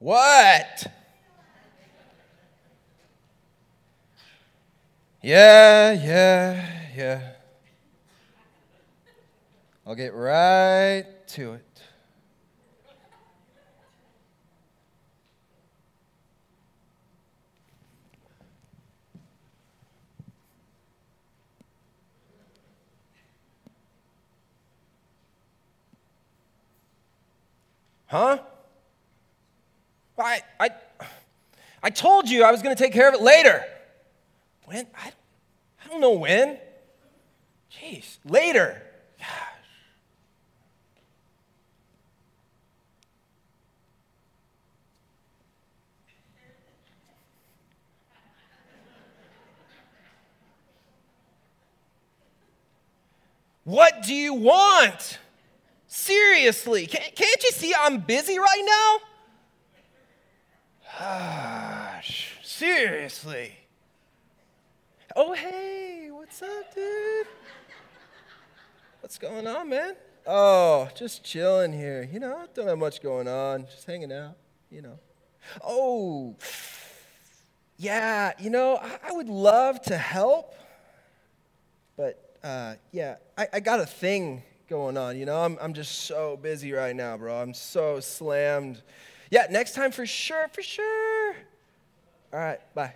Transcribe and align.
What? 0.00 0.86
Yeah, 5.22 5.92
yeah, 5.92 6.66
yeah. 6.96 7.32
I'll 9.86 9.94
get 9.94 10.14
right 10.14 11.04
to 11.28 11.52
it. 11.52 11.82
Huh? 28.06 28.38
I, 30.20 30.42
I, 30.58 30.70
I 31.82 31.90
told 31.90 32.28
you 32.28 32.44
I 32.44 32.50
was 32.50 32.62
going 32.62 32.74
to 32.74 32.82
take 32.82 32.92
care 32.92 33.08
of 33.08 33.14
it 33.14 33.20
later. 33.20 33.64
When? 34.64 34.86
I, 34.96 35.12
I 35.84 35.88
don't 35.88 36.00
know 36.00 36.12
when. 36.12 36.58
Jeez, 37.72 38.18
later. 38.24 38.82
Gosh. 39.18 39.28
What 53.64 54.02
do 54.02 54.14
you 54.14 54.34
want? 54.34 55.18
Seriously, 55.86 56.86
can't, 56.86 57.14
can't 57.14 57.42
you 57.42 57.50
see 57.50 57.74
I'm 57.78 57.98
busy 57.98 58.38
right 58.38 58.62
now? 58.64 59.09
Gosh, 60.98 62.38
seriously. 62.42 63.56
Oh, 65.16 65.32
hey, 65.32 66.08
what's 66.10 66.42
up, 66.42 66.74
dude? 66.74 67.26
What's 69.00 69.18
going 69.18 69.46
on, 69.46 69.68
man? 69.68 69.96
Oh, 70.26 70.88
just 70.94 71.24
chilling 71.24 71.72
here. 71.72 72.08
You 72.12 72.20
know, 72.20 72.36
I 72.36 72.46
don't 72.54 72.66
have 72.66 72.78
much 72.78 73.02
going 73.02 73.28
on, 73.28 73.66
just 73.66 73.86
hanging 73.86 74.12
out, 74.12 74.36
you 74.70 74.82
know. 74.82 74.98
Oh, 75.64 76.36
yeah, 77.78 78.32
you 78.38 78.50
know, 78.50 78.76
I, 78.76 79.10
would 79.12 79.28
love 79.28 79.80
to 79.82 79.96
help, 79.96 80.54
but 81.96 82.36
uh, 82.44 82.74
yeah, 82.92 83.16
I, 83.38 83.48
I 83.54 83.60
got 83.60 83.80
a 83.80 83.86
thing 83.86 84.42
going 84.68 84.96
on. 84.96 85.16
You 85.16 85.24
know, 85.24 85.42
I'm, 85.42 85.56
I'm 85.60 85.72
just 85.72 86.02
so 86.02 86.36
busy 86.36 86.72
right 86.72 86.94
now, 86.94 87.16
bro. 87.16 87.34
I'm 87.34 87.54
so 87.54 88.00
slammed. 88.00 88.82
Yeah, 89.30 89.46
next 89.48 89.76
time 89.76 89.92
for 89.92 90.04
sure, 90.06 90.48
for 90.48 90.60
sure. 90.60 91.34
All 92.32 92.40
right, 92.40 92.60
bye. 92.74 92.94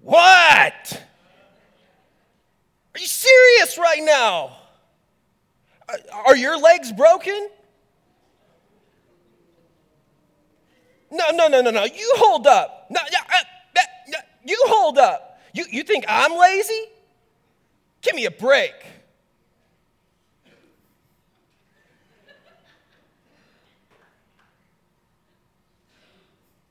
What? 0.00 1.02
Are 2.94 3.00
you 3.00 3.06
serious 3.06 3.78
right 3.78 4.02
now? 4.02 4.56
Are 6.12 6.36
your 6.36 6.56
legs 6.56 6.92
broken? 6.92 7.48
No, 11.10 11.30
no, 11.30 11.48
no, 11.48 11.60
no, 11.60 11.70
no. 11.70 11.84
You 11.84 12.12
hold 12.16 12.46
up. 12.46 12.86
No, 12.90 13.00
uh, 13.00 14.18
you 14.44 14.62
hold 14.66 14.98
up. 14.98 15.40
You, 15.52 15.64
you 15.70 15.82
think 15.82 16.04
I'm 16.08 16.36
lazy? 16.36 16.84
Give 18.02 18.14
me 18.14 18.26
a 18.26 18.30
break. 18.30 18.74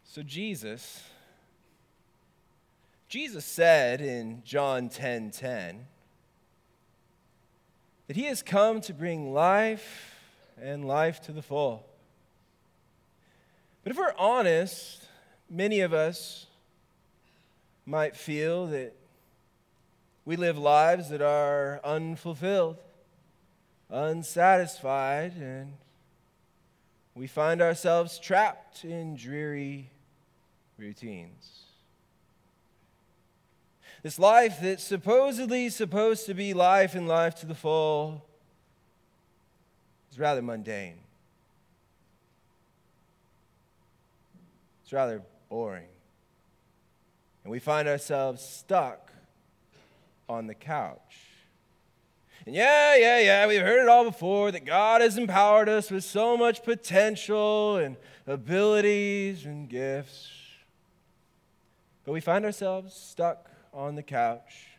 So 0.03 0.23
Jesus, 0.23 1.03
Jesus 3.07 3.45
said 3.45 4.01
in 4.01 4.41
John 4.44 4.89
10 4.89 5.31
10, 5.31 5.85
that 8.07 8.16
he 8.16 8.23
has 8.23 8.41
come 8.41 8.81
to 8.81 8.94
bring 8.94 9.33
life 9.33 10.16
and 10.59 10.83
life 10.83 11.22
to 11.22 11.31
the 11.31 11.44
full. 11.44 11.88
But 13.89 13.95
if 13.95 14.01
we're 14.01 14.13
honest, 14.19 15.03
many 15.50 15.79
of 15.79 15.95
us 15.95 16.45
might 17.88 18.16
feel 18.16 18.67
that 18.67 18.94
we 20.25 20.35
live 20.35 20.59
lives 20.59 21.09
that 21.09 21.23
are 21.23 21.81
unfulfilled, 21.83 22.78
unsatisfied, 23.89 25.33
and 25.38 25.73
we 27.16 27.25
find 27.25 27.63
ourselves 27.63 28.19
trapped 28.19 28.85
in 28.85 29.16
dreary 29.16 29.89
routines. 30.78 31.63
This 34.03 34.19
life 34.19 34.59
that's 34.61 34.83
supposedly 34.83 35.67
supposed 35.69 36.28
to 36.28 36.35
be 36.35 36.53
life 36.53 36.94
and 36.94 37.07
life 37.07 37.33
to 37.39 37.47
the 37.47 37.55
full 37.55 38.23
is 40.11 40.19
rather 40.19 40.44
mundane. 40.44 40.99
It's 44.89 44.94
rather 44.95 45.22
boring. 45.50 45.85
And 47.44 47.51
we 47.51 47.59
find 47.59 47.88
ourselves 47.88 48.41
stuck 48.41 49.11
on 50.27 50.47
the 50.47 50.55
couch. 50.55 51.16
And 52.47 52.55
yeah, 52.55 52.95
yeah, 52.95 53.19
yeah, 53.19 53.45
we've 53.45 53.61
heard 53.61 53.83
it 53.83 53.88
all 53.88 54.05
before 54.05 54.51
that 54.51 54.66
God 54.66 55.01
has 55.01 55.16
empowered 55.16 55.69
us 55.69 55.91
with 55.91 56.03
so 56.03 56.35
much 56.35 56.63
potential 56.63 57.78
and 57.78 57.97
abilities 58.25 59.45
and 59.45 59.69
gifts. 59.69 60.28
But 62.03 62.13
we 62.13 62.19
find 62.19 62.44
ourselves 62.44 62.95
stuck 62.95 63.47
on 63.72 63.94
the 63.94 64.01
couch, 64.01 64.69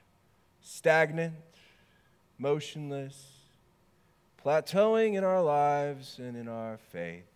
stagnant, 0.60 1.34
motionless, 2.36 3.28
plateauing 4.44 5.14
in 5.14 5.22
our 5.22 5.40
lives 5.40 6.18
and 6.18 6.36
in 6.36 6.48
our 6.48 6.78
faith. 6.90 7.29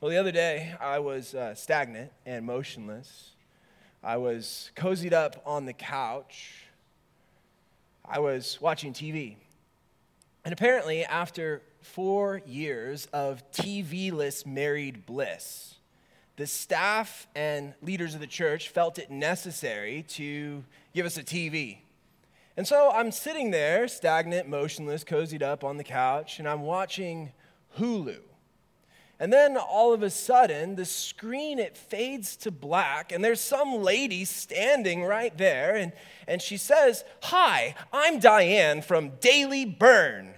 Well, 0.00 0.10
the 0.10 0.16
other 0.16 0.32
day, 0.32 0.74
I 0.80 0.98
was 0.98 1.34
uh, 1.34 1.54
stagnant 1.54 2.10
and 2.26 2.44
motionless. 2.44 3.30
I 4.02 4.16
was 4.16 4.70
cozied 4.76 5.12
up 5.12 5.40
on 5.46 5.64
the 5.64 5.72
couch. 5.72 6.66
I 8.04 8.18
was 8.18 8.58
watching 8.60 8.92
TV. 8.92 9.36
And 10.44 10.52
apparently, 10.52 11.04
after 11.04 11.62
four 11.80 12.42
years 12.44 13.06
of 13.12 13.50
TV 13.52 14.12
less 14.12 14.44
married 14.44 15.06
bliss, 15.06 15.76
the 16.36 16.46
staff 16.46 17.28
and 17.34 17.72
leaders 17.80 18.14
of 18.14 18.20
the 18.20 18.26
church 18.26 18.68
felt 18.68 18.98
it 18.98 19.10
necessary 19.10 20.04
to 20.08 20.64
give 20.92 21.06
us 21.06 21.16
a 21.16 21.22
TV. 21.22 21.78
And 22.56 22.66
so 22.66 22.90
I'm 22.90 23.12
sitting 23.12 23.52
there, 23.52 23.88
stagnant, 23.88 24.48
motionless, 24.48 25.04
cozied 25.04 25.42
up 25.42 25.64
on 25.64 25.76
the 25.76 25.84
couch, 25.84 26.40
and 26.40 26.48
I'm 26.48 26.62
watching 26.62 27.32
Hulu. 27.78 28.18
And 29.20 29.32
then 29.32 29.56
all 29.56 29.92
of 29.92 30.02
a 30.02 30.10
sudden, 30.10 30.74
the 30.74 30.84
screen 30.84 31.58
it 31.58 31.76
fades 31.76 32.36
to 32.38 32.50
black, 32.50 33.12
and 33.12 33.22
there's 33.22 33.40
some 33.40 33.82
lady 33.82 34.24
standing 34.24 35.04
right 35.04 35.36
there, 35.38 35.76
and, 35.76 35.92
and 36.26 36.42
she 36.42 36.56
says, 36.56 37.04
Hi, 37.22 37.74
I'm 37.92 38.18
Diane 38.18 38.82
from 38.82 39.12
Daily 39.20 39.64
Burn. 39.64 40.34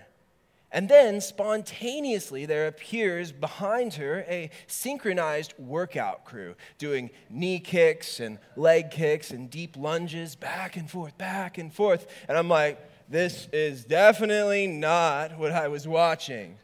And 0.73 0.91
then 0.91 1.23
spontaneously, 1.23 2.45
there 2.45 2.67
appears 2.67 3.33
behind 3.33 3.95
her 3.95 4.27
a 4.29 4.51
synchronized 4.67 5.55
workout 5.59 6.27
crew 6.27 6.55
doing 6.77 7.11
knee 7.31 7.61
kicks 7.61 8.21
and 8.21 8.39
leg 8.57 8.91
kicks 8.91 9.31
and 9.31 9.49
deep 9.49 9.77
lunges 9.79 10.37
back 10.37 10.77
and 10.77 10.91
forth, 10.91 11.17
back 11.17 11.57
and 11.57 11.73
forth. 11.73 12.07
And 12.29 12.37
I'm 12.37 12.51
like, 12.51 12.79
this 13.09 13.49
is 13.55 13.85
definitely 13.85 14.67
not 14.67 15.39
what 15.39 15.53
I 15.53 15.69
was 15.69 15.89
watching. 15.89 16.59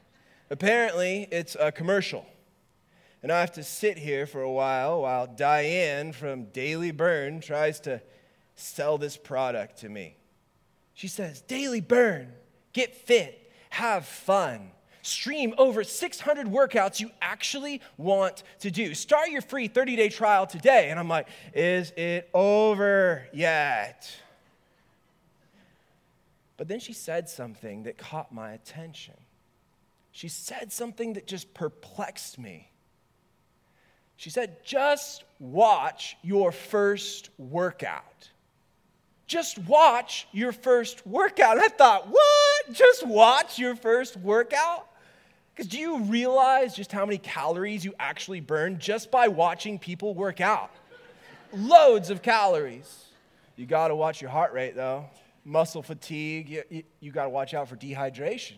Apparently, 0.52 1.26
it's 1.32 1.56
a 1.58 1.72
commercial. 1.72 2.25
And 3.25 3.32
I 3.32 3.40
have 3.40 3.52
to 3.52 3.64
sit 3.64 3.99
here 3.99 4.26
for 4.26 4.43
a 4.43 4.50
while 4.50 5.02
while 5.02 5.26
Diane 5.26 6.12
from 6.12 6.44
Daily 6.44 6.93
Burn 6.93 7.40
tries 7.40 7.81
to 7.81 8.00
sell 8.54 8.99
this 8.99 9.16
product 9.16 9.78
to 9.78 9.88
me. 9.88 10.16
She 10.94 11.08
says, 11.08 11.40
Daily 11.40 11.81
Burn, 11.81 12.32
get 12.72 12.94
fit 12.94 13.43
have 13.72 14.04
fun. 14.04 14.70
Stream 15.00 15.54
over 15.56 15.82
600 15.82 16.46
workouts 16.46 17.00
you 17.00 17.10
actually 17.22 17.81
want 17.96 18.43
to 18.60 18.70
do. 18.70 18.94
Start 18.94 19.31
your 19.31 19.40
free 19.40 19.66
30 19.66 19.96
day 19.96 20.10
trial 20.10 20.46
today. 20.46 20.90
And 20.90 21.00
I'm 21.00 21.08
like, 21.08 21.26
is 21.54 21.90
it 21.96 22.28
over 22.34 23.26
yet? 23.32 24.14
But 26.58 26.69
then 26.69 26.81
she 26.81 26.93
said 26.93 27.31
something 27.31 27.84
that 27.84 27.96
caught 27.96 28.32
my 28.32 28.52
attention. 28.52 29.14
She 30.12 30.29
said 30.29 30.70
something 30.70 31.14
that 31.14 31.26
just 31.26 31.53
perplexed 31.55 32.38
me. 32.38 32.70
She 34.17 34.31
said, 34.31 34.64
Just 34.64 35.25
watch 35.41 36.17
your 36.23 36.53
first 36.53 37.31
workout. 37.38 38.29
Just 39.26 39.59
watch 39.59 40.29
your 40.31 40.53
first 40.53 41.06
workout. 41.06 41.56
And 41.56 41.62
I 41.62 41.69
thought, 41.69 42.09
What? 42.09 42.73
Just 42.73 43.06
watch 43.06 43.59
your 43.59 43.75
first 43.75 44.17
workout? 44.19 44.87
Because 45.55 45.67
do 45.67 45.79
you 45.79 46.00
realize 46.05 46.76
just 46.76 46.93
how 46.93 47.05
many 47.05 47.19
calories 47.19 47.85
you 47.85 47.94
actually 47.99 48.41
burn 48.41 48.79
just 48.79 49.11
by 49.11 49.29
watching 49.29 49.79
people 49.79 50.14
work 50.14 50.41
out? 50.41 50.70
Loads 51.53 52.11
of 52.11 52.23
calories. 52.23 53.06
You 53.56 53.67
got 53.67 53.88
to 53.88 53.94
watch 53.94 54.23
your 54.23 54.31
heart 54.31 54.53
rate, 54.53 54.75
though. 54.75 55.05
Muscle 55.44 55.82
fatigue, 55.82 56.49
you, 56.49 56.62
you, 56.70 56.82
you 57.00 57.12
got 57.12 57.25
to 57.25 57.29
watch 57.29 57.53
out 57.53 57.69
for 57.69 57.76
dehydration. 57.76 58.56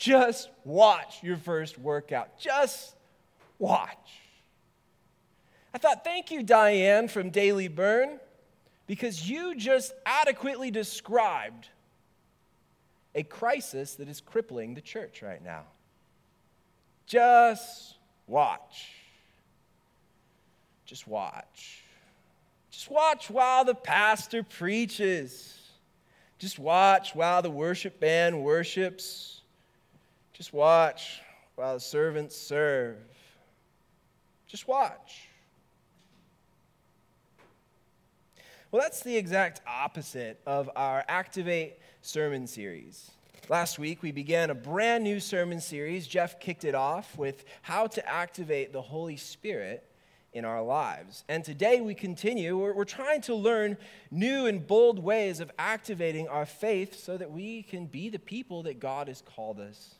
Just 0.00 0.48
watch 0.64 1.22
your 1.22 1.36
first 1.36 1.78
workout. 1.78 2.38
Just 2.38 2.96
watch. 3.58 3.98
I 5.74 5.78
thought, 5.78 6.04
thank 6.04 6.30
you, 6.30 6.42
Diane 6.42 7.06
from 7.06 7.28
Daily 7.28 7.68
Burn, 7.68 8.18
because 8.86 9.28
you 9.28 9.54
just 9.54 9.92
adequately 10.06 10.70
described 10.70 11.68
a 13.14 13.22
crisis 13.22 13.96
that 13.96 14.08
is 14.08 14.22
crippling 14.22 14.72
the 14.72 14.80
church 14.80 15.20
right 15.20 15.44
now. 15.44 15.64
Just 17.04 17.96
watch. 18.26 18.94
Just 20.86 21.06
watch. 21.06 21.84
Just 22.70 22.90
watch 22.90 23.28
while 23.28 23.66
the 23.66 23.74
pastor 23.74 24.42
preaches. 24.42 25.58
Just 26.38 26.58
watch 26.58 27.14
while 27.14 27.42
the 27.42 27.50
worship 27.50 28.00
band 28.00 28.42
worships. 28.42 29.39
Just 30.40 30.54
watch 30.54 31.20
while 31.56 31.74
the 31.74 31.80
servants 31.80 32.34
serve. 32.34 32.96
Just 34.46 34.66
watch. 34.66 35.28
Well, 38.70 38.80
that's 38.80 39.02
the 39.02 39.14
exact 39.14 39.60
opposite 39.66 40.40
of 40.46 40.70
our 40.76 41.04
Activate 41.08 41.74
sermon 42.00 42.46
series. 42.46 43.10
Last 43.50 43.78
week, 43.78 44.02
we 44.02 44.12
began 44.12 44.48
a 44.48 44.54
brand 44.54 45.04
new 45.04 45.20
sermon 45.20 45.60
series. 45.60 46.06
Jeff 46.06 46.40
kicked 46.40 46.64
it 46.64 46.74
off 46.74 47.18
with 47.18 47.44
how 47.60 47.86
to 47.88 48.08
activate 48.08 48.72
the 48.72 48.80
Holy 48.80 49.18
Spirit 49.18 49.84
in 50.32 50.46
our 50.46 50.62
lives. 50.62 51.22
And 51.28 51.44
today 51.44 51.82
we 51.82 51.94
continue. 51.94 52.56
We're, 52.56 52.72
we're, 52.72 52.84
trying 52.84 53.20
to 53.22 53.34
learn 53.34 53.76
new 54.10 54.46
and 54.46 54.66
bold 54.66 55.00
ways 55.00 55.40
of 55.40 55.50
activating 55.58 56.28
our 56.28 56.46
faith 56.46 56.98
so 56.98 57.18
that 57.18 57.30
we 57.30 57.62
can 57.62 57.84
be 57.84 58.08
the 58.08 58.18
people 58.18 58.62
that 58.62 58.80
God 58.80 59.08
has 59.08 59.20
called 59.20 59.60
us 59.60 59.96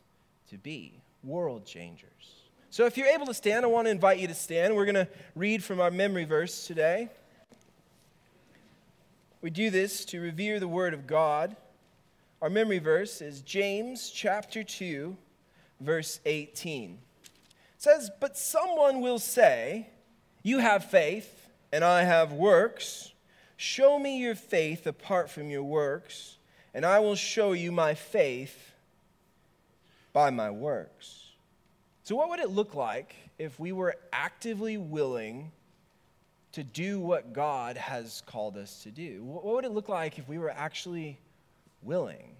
to 0.50 0.58
be 0.58 1.00
world 1.23 1.64
changers. 1.64 2.43
So 2.70 2.85
if 2.85 2.97
you're 2.97 3.06
able 3.06 3.26
to 3.26 3.35
stand, 3.35 3.64
I 3.64 3.69
want 3.69 3.87
to 3.87 3.91
invite 3.91 4.19
you 4.19 4.26
to 4.26 4.35
stand. 4.35 4.75
We're 4.75 4.85
going 4.85 5.06
to 5.06 5.08
read 5.37 5.62
from 5.62 5.81
our 5.81 5.93
memory 5.93 6.25
verse 6.25 6.67
today. 6.67 7.08
We 9.43 9.50
do 9.50 9.70
this 9.70 10.05
to 10.06 10.20
revere 10.20 10.58
the 10.58 10.67
Word 10.67 10.93
of 10.93 11.06
God. 11.06 11.55
Our 12.43 12.50
memory 12.50 12.81
verse 12.81 13.20
is 13.20 13.43
James 13.43 14.11
chapter 14.11 14.64
2, 14.64 15.17
verse 15.81 16.19
18. 16.26 16.99
It 17.23 17.31
says, 17.79 18.11
But 18.19 18.37
someone 18.37 19.00
will 19.00 19.20
say, 19.20 19.88
You 20.43 20.58
have 20.58 20.85
faith, 20.85 21.49
and 21.73 21.85
I 21.85 22.02
have 22.02 22.32
works. 22.32 23.12
Show 23.56 24.00
me 24.00 24.19
your 24.19 24.35
faith 24.35 24.85
apart 24.87 25.31
from 25.31 25.49
your 25.49 25.64
works, 25.64 26.38
and 26.75 26.85
I 26.85 26.99
will 26.99 27.14
show 27.14 27.52
you 27.52 27.70
my 27.70 27.94
faith 27.94 28.70
by 30.12 30.31
my 30.31 30.51
works. 30.51 31.27
So, 32.03 32.17
what 32.17 32.31
would 32.31 32.41
it 32.41 32.51
look 32.51 32.75
like 32.75 33.15
if 33.39 33.59
we 33.61 33.73
were 33.73 33.95
actively 34.12 34.77
willing 34.77 35.53
to 36.53 36.65
do 36.65 36.99
what 36.99 37.33
God 37.33 37.77
has 37.77 38.23
called 38.27 38.57
us 38.57 38.83
to 38.83 38.91
do? 38.91 39.23
What 39.23 39.45
would 39.45 39.65
it 39.65 39.73
look 39.73 39.89
like 39.89 40.19
if 40.19 40.29
we 40.29 40.39
were 40.39 40.51
actually 40.51 41.19
willing? 41.83 42.37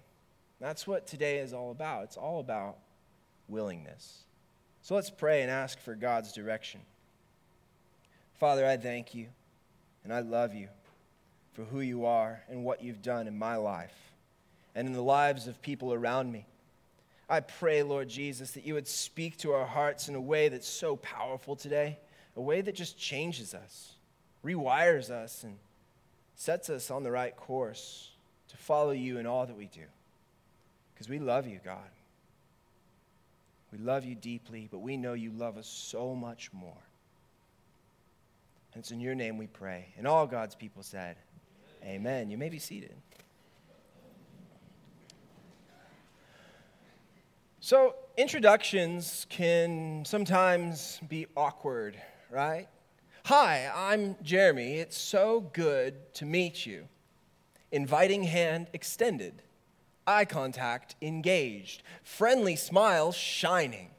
That's 0.59 0.85
what 0.85 1.07
today 1.07 1.39
is 1.39 1.53
all 1.53 1.71
about. 1.71 2.03
It's 2.03 2.17
all 2.17 2.39
about 2.39 2.77
willingness. 3.47 4.23
So 4.81 4.95
let's 4.95 5.09
pray 5.09 5.41
and 5.41 5.51
ask 5.51 5.79
for 5.79 5.95
God's 5.95 6.33
direction. 6.33 6.81
Father, 8.39 8.65
I 8.65 8.77
thank 8.77 9.13
you 9.13 9.27
and 10.03 10.11
I 10.11 10.21
love 10.21 10.53
you 10.53 10.67
for 11.53 11.63
who 11.63 11.81
you 11.81 12.05
are 12.05 12.41
and 12.49 12.63
what 12.63 12.83
you've 12.83 13.01
done 13.01 13.27
in 13.27 13.37
my 13.37 13.55
life 13.55 13.95
and 14.73 14.87
in 14.87 14.93
the 14.93 15.03
lives 15.03 15.47
of 15.47 15.61
people 15.61 15.93
around 15.93 16.31
me. 16.31 16.45
I 17.31 17.39
pray, 17.39 17.81
Lord 17.81 18.09
Jesus, 18.09 18.51
that 18.51 18.65
you 18.65 18.73
would 18.73 18.89
speak 18.89 19.37
to 19.37 19.53
our 19.53 19.65
hearts 19.65 20.09
in 20.09 20.15
a 20.15 20.21
way 20.21 20.49
that's 20.49 20.67
so 20.67 20.97
powerful 20.97 21.55
today, 21.55 21.97
a 22.35 22.41
way 22.41 22.59
that 22.59 22.75
just 22.75 22.97
changes 22.97 23.53
us, 23.53 23.93
rewires 24.43 25.09
us, 25.09 25.45
and 25.45 25.55
sets 26.35 26.69
us 26.69 26.91
on 26.91 27.03
the 27.03 27.11
right 27.11 27.33
course 27.33 28.09
to 28.49 28.57
follow 28.57 28.91
you 28.91 29.17
in 29.17 29.25
all 29.25 29.45
that 29.45 29.55
we 29.55 29.67
do. 29.67 29.85
Because 30.93 31.07
we 31.07 31.19
love 31.19 31.47
you, 31.47 31.61
God. 31.63 31.77
We 33.71 33.77
love 33.77 34.03
you 34.03 34.15
deeply, 34.15 34.67
but 34.69 34.79
we 34.79 34.97
know 34.97 35.13
you 35.13 35.31
love 35.31 35.55
us 35.55 35.67
so 35.67 36.13
much 36.13 36.51
more. 36.51 36.83
And 38.73 38.81
it's 38.81 38.91
in 38.91 38.99
your 38.99 39.15
name 39.15 39.37
we 39.37 39.47
pray. 39.47 39.93
And 39.97 40.05
all 40.05 40.27
God's 40.27 40.55
people 40.55 40.83
said, 40.83 41.15
Amen. 41.81 41.95
Amen. 41.95 42.29
You 42.29 42.37
may 42.37 42.49
be 42.49 42.59
seated. 42.59 42.93
So, 47.63 47.93
introductions 48.17 49.27
can 49.29 50.03
sometimes 50.03 50.99
be 51.07 51.27
awkward, 51.37 51.95
right? 52.31 52.67
Hi, 53.25 53.71
I'm 53.71 54.15
Jeremy. 54.23 54.79
It's 54.79 54.97
so 54.97 55.41
good 55.53 56.11
to 56.15 56.25
meet 56.25 56.65
you. 56.65 56.87
Inviting 57.71 58.23
hand 58.23 58.65
extended, 58.73 59.43
eye 60.07 60.25
contact 60.25 60.95
engaged, 61.03 61.83
friendly 62.01 62.55
smile 62.55 63.11
shining. 63.11 63.91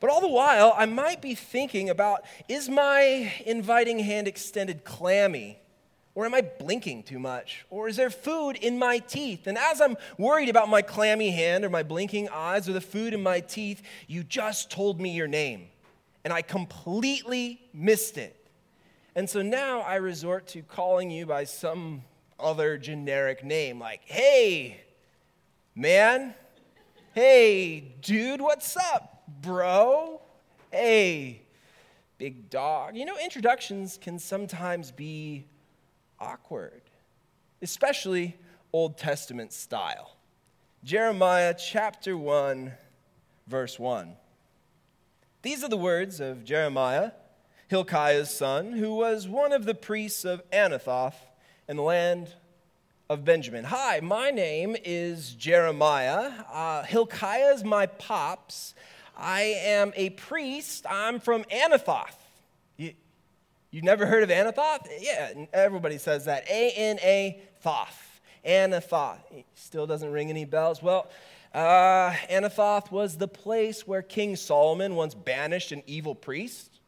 But 0.00 0.08
all 0.08 0.22
the 0.22 0.26
while, 0.26 0.72
I 0.78 0.86
might 0.86 1.20
be 1.20 1.34
thinking 1.34 1.90
about 1.90 2.22
is 2.48 2.70
my 2.70 3.34
inviting 3.44 3.98
hand 3.98 4.26
extended 4.26 4.82
clammy? 4.82 5.58
Or 6.16 6.24
am 6.24 6.32
I 6.32 6.40
blinking 6.40 7.02
too 7.02 7.18
much? 7.18 7.66
Or 7.68 7.88
is 7.88 7.96
there 7.96 8.08
food 8.08 8.56
in 8.56 8.78
my 8.78 9.00
teeth? 9.00 9.46
And 9.46 9.58
as 9.58 9.82
I'm 9.82 9.98
worried 10.16 10.48
about 10.48 10.70
my 10.70 10.80
clammy 10.80 11.30
hand 11.30 11.62
or 11.62 11.68
my 11.68 11.82
blinking 11.82 12.30
eyes 12.30 12.70
or 12.70 12.72
the 12.72 12.80
food 12.80 13.12
in 13.12 13.22
my 13.22 13.40
teeth, 13.40 13.82
you 14.06 14.24
just 14.24 14.70
told 14.70 14.98
me 14.98 15.10
your 15.10 15.28
name. 15.28 15.66
And 16.24 16.32
I 16.32 16.40
completely 16.40 17.60
missed 17.74 18.16
it. 18.16 18.34
And 19.14 19.28
so 19.28 19.42
now 19.42 19.80
I 19.80 19.96
resort 19.96 20.46
to 20.48 20.62
calling 20.62 21.10
you 21.10 21.26
by 21.26 21.44
some 21.44 22.02
other 22.40 22.78
generic 22.78 23.44
name, 23.44 23.78
like, 23.78 24.00
hey, 24.06 24.80
man. 25.74 26.34
Hey, 27.14 27.94
dude, 28.00 28.40
what's 28.40 28.74
up, 28.74 29.22
bro? 29.42 30.22
Hey, 30.72 31.42
big 32.16 32.48
dog. 32.48 32.96
You 32.96 33.04
know, 33.04 33.18
introductions 33.22 33.98
can 34.00 34.18
sometimes 34.18 34.90
be 34.90 35.44
awkward, 36.20 36.82
especially 37.62 38.36
Old 38.72 38.98
Testament 38.98 39.52
style. 39.52 40.16
Jeremiah 40.84 41.54
chapter 41.54 42.16
1, 42.16 42.72
verse 43.46 43.78
1. 43.78 44.16
These 45.42 45.64
are 45.64 45.68
the 45.68 45.76
words 45.76 46.20
of 46.20 46.44
Jeremiah, 46.44 47.12
Hilkiah's 47.68 48.30
son, 48.30 48.72
who 48.72 48.94
was 48.94 49.28
one 49.28 49.52
of 49.52 49.64
the 49.64 49.74
priests 49.74 50.24
of 50.24 50.48
Anathoth 50.50 51.14
in 51.68 51.76
the 51.76 51.82
land 51.82 52.34
of 53.08 53.24
Benjamin. 53.24 53.64
Hi, 53.64 54.00
my 54.00 54.30
name 54.30 54.76
is 54.84 55.32
Jeremiah. 55.34 56.32
Uh, 56.52 56.82
Hilkiah's 56.82 57.64
my 57.64 57.86
pops. 57.86 58.74
I 59.16 59.42
am 59.42 59.92
a 59.96 60.10
priest. 60.10 60.86
I'm 60.88 61.20
from 61.20 61.44
Anathoth. 61.44 62.25
You've 63.76 63.84
never 63.84 64.06
heard 64.06 64.22
of 64.22 64.30
Anathoth? 64.30 64.88
Yeah, 65.00 65.34
everybody 65.52 65.98
says 65.98 66.24
that. 66.24 66.48
A 66.48 66.70
N 66.70 66.98
A 67.02 67.42
Thoth. 67.60 68.22
Anathoth. 68.42 69.18
Still 69.54 69.86
doesn't 69.86 70.10
ring 70.10 70.30
any 70.30 70.46
bells. 70.46 70.82
Well, 70.82 71.10
uh, 71.52 72.12
Anathoth 72.30 72.90
was 72.90 73.18
the 73.18 73.28
place 73.28 73.86
where 73.86 74.00
King 74.00 74.34
Solomon 74.34 74.94
once 74.94 75.14
banished 75.14 75.72
an 75.72 75.82
evil 75.86 76.14
priest. 76.14 76.80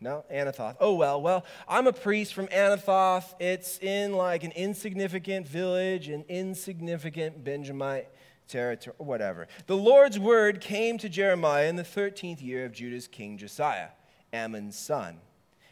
No, 0.00 0.24
Anathoth. 0.32 0.76
Oh, 0.80 0.94
well, 0.94 1.20
well, 1.20 1.44
I'm 1.68 1.86
a 1.86 1.92
priest 1.92 2.32
from 2.32 2.46
Anathoth. 2.46 3.34
It's 3.38 3.78
in 3.80 4.14
like 4.14 4.42
an 4.42 4.52
insignificant 4.52 5.46
village, 5.46 6.08
an 6.08 6.24
insignificant 6.30 7.44
Benjamite 7.44 8.08
territory, 8.48 8.96
whatever. 8.96 9.48
The 9.66 9.76
Lord's 9.76 10.18
word 10.18 10.62
came 10.62 10.96
to 10.96 11.10
Jeremiah 11.10 11.68
in 11.68 11.76
the 11.76 11.82
13th 11.82 12.42
year 12.42 12.64
of 12.64 12.72
Judah's 12.72 13.06
king 13.06 13.36
Josiah, 13.36 13.88
Amon's 14.32 14.78
son. 14.78 15.18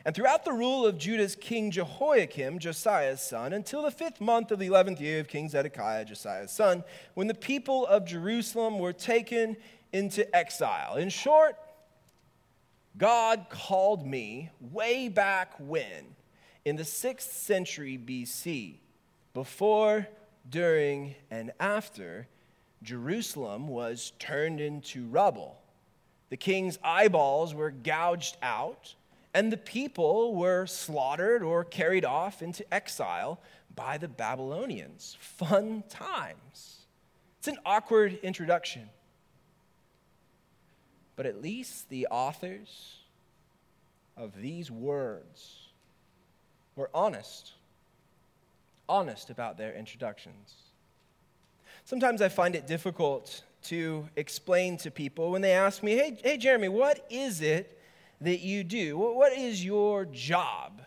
And 0.04 0.14
throughout 0.14 0.44
the 0.44 0.52
rule 0.52 0.84
of 0.84 0.98
Judah's 0.98 1.34
king 1.34 1.70
Jehoiakim, 1.70 2.58
Josiah's 2.58 3.22
son, 3.22 3.54
until 3.54 3.82
the 3.82 3.90
fifth 3.90 4.20
month 4.20 4.50
of 4.50 4.58
the 4.58 4.66
eleventh 4.66 5.00
year 5.00 5.18
of 5.20 5.28
King 5.28 5.48
Zedekiah, 5.48 6.04
Josiah's 6.04 6.50
son, 6.50 6.84
when 7.14 7.26
the 7.26 7.34
people 7.34 7.86
of 7.86 8.04
Jerusalem 8.04 8.78
were 8.78 8.92
taken 8.92 9.56
into 9.92 10.34
exile. 10.36 10.96
In 10.96 11.08
short, 11.08 11.56
God 12.98 13.46
called 13.48 14.06
me 14.06 14.50
way 14.60 15.08
back 15.08 15.54
when, 15.58 16.14
in 16.64 16.76
the 16.76 16.84
sixth 16.84 17.32
century 17.32 17.98
BC, 17.98 18.74
before, 19.32 20.06
during, 20.48 21.14
and 21.30 21.50
after 21.58 22.28
Jerusalem 22.82 23.68
was 23.68 24.12
turned 24.18 24.60
into 24.60 25.06
rubble. 25.06 25.58
The 26.28 26.36
king's 26.36 26.78
eyeballs 26.84 27.54
were 27.54 27.70
gouged 27.70 28.36
out 28.42 28.94
and 29.34 29.52
the 29.52 29.56
people 29.56 30.36
were 30.36 30.64
slaughtered 30.64 31.42
or 31.42 31.64
carried 31.64 32.04
off 32.04 32.40
into 32.40 32.64
exile 32.72 33.40
by 33.74 33.98
the 33.98 34.06
Babylonians. 34.06 35.16
Fun 35.20 35.82
times. 35.88 36.86
It's 37.40 37.48
an 37.48 37.58
awkward 37.66 38.20
introduction. 38.22 38.88
But 41.16 41.26
at 41.26 41.42
least 41.42 41.88
the 41.90 42.06
authors 42.10 42.96
of 44.16 44.40
these 44.40 44.70
words 44.70 45.68
were 46.76 46.90
honest, 46.94 47.52
honest 48.88 49.30
about 49.30 49.58
their 49.58 49.74
introductions. 49.74 50.54
Sometimes 51.84 52.22
I 52.22 52.28
find 52.28 52.54
it 52.54 52.68
difficult 52.68 53.42
to 53.64 54.08
explain 54.14 54.76
to 54.78 54.90
people 54.90 55.32
when 55.32 55.42
they 55.42 55.52
ask 55.52 55.82
me, 55.82 55.92
hey, 55.92 56.18
hey 56.22 56.36
Jeremy, 56.36 56.68
what 56.68 57.04
is 57.10 57.40
it 57.40 57.73
that 58.24 58.40
you 58.40 58.64
do? 58.64 58.96
What 58.98 59.32
is 59.32 59.64
your 59.64 60.04
job? 60.04 60.80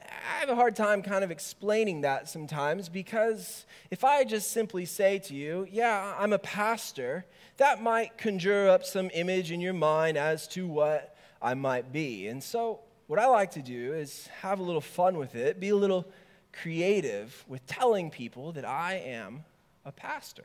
I 0.00 0.40
have 0.40 0.48
a 0.48 0.54
hard 0.54 0.76
time 0.76 1.02
kind 1.02 1.24
of 1.24 1.30
explaining 1.30 2.02
that 2.02 2.28
sometimes 2.28 2.88
because 2.88 3.66
if 3.90 4.04
I 4.04 4.24
just 4.24 4.52
simply 4.52 4.84
say 4.84 5.18
to 5.20 5.34
you, 5.34 5.66
Yeah, 5.70 6.14
I'm 6.18 6.32
a 6.32 6.38
pastor, 6.38 7.24
that 7.56 7.82
might 7.82 8.18
conjure 8.18 8.68
up 8.68 8.84
some 8.84 9.10
image 9.14 9.50
in 9.50 9.60
your 9.60 9.72
mind 9.72 10.16
as 10.16 10.46
to 10.48 10.66
what 10.66 11.16
I 11.40 11.54
might 11.54 11.92
be. 11.92 12.28
And 12.28 12.42
so, 12.42 12.80
what 13.06 13.18
I 13.18 13.26
like 13.26 13.50
to 13.52 13.62
do 13.62 13.92
is 13.92 14.28
have 14.40 14.58
a 14.58 14.62
little 14.62 14.80
fun 14.80 15.18
with 15.18 15.34
it, 15.34 15.60
be 15.60 15.70
a 15.70 15.76
little 15.76 16.06
creative 16.52 17.44
with 17.48 17.66
telling 17.66 18.10
people 18.10 18.52
that 18.52 18.64
I 18.64 18.94
am 18.94 19.44
a 19.84 19.92
pastor. 19.92 20.44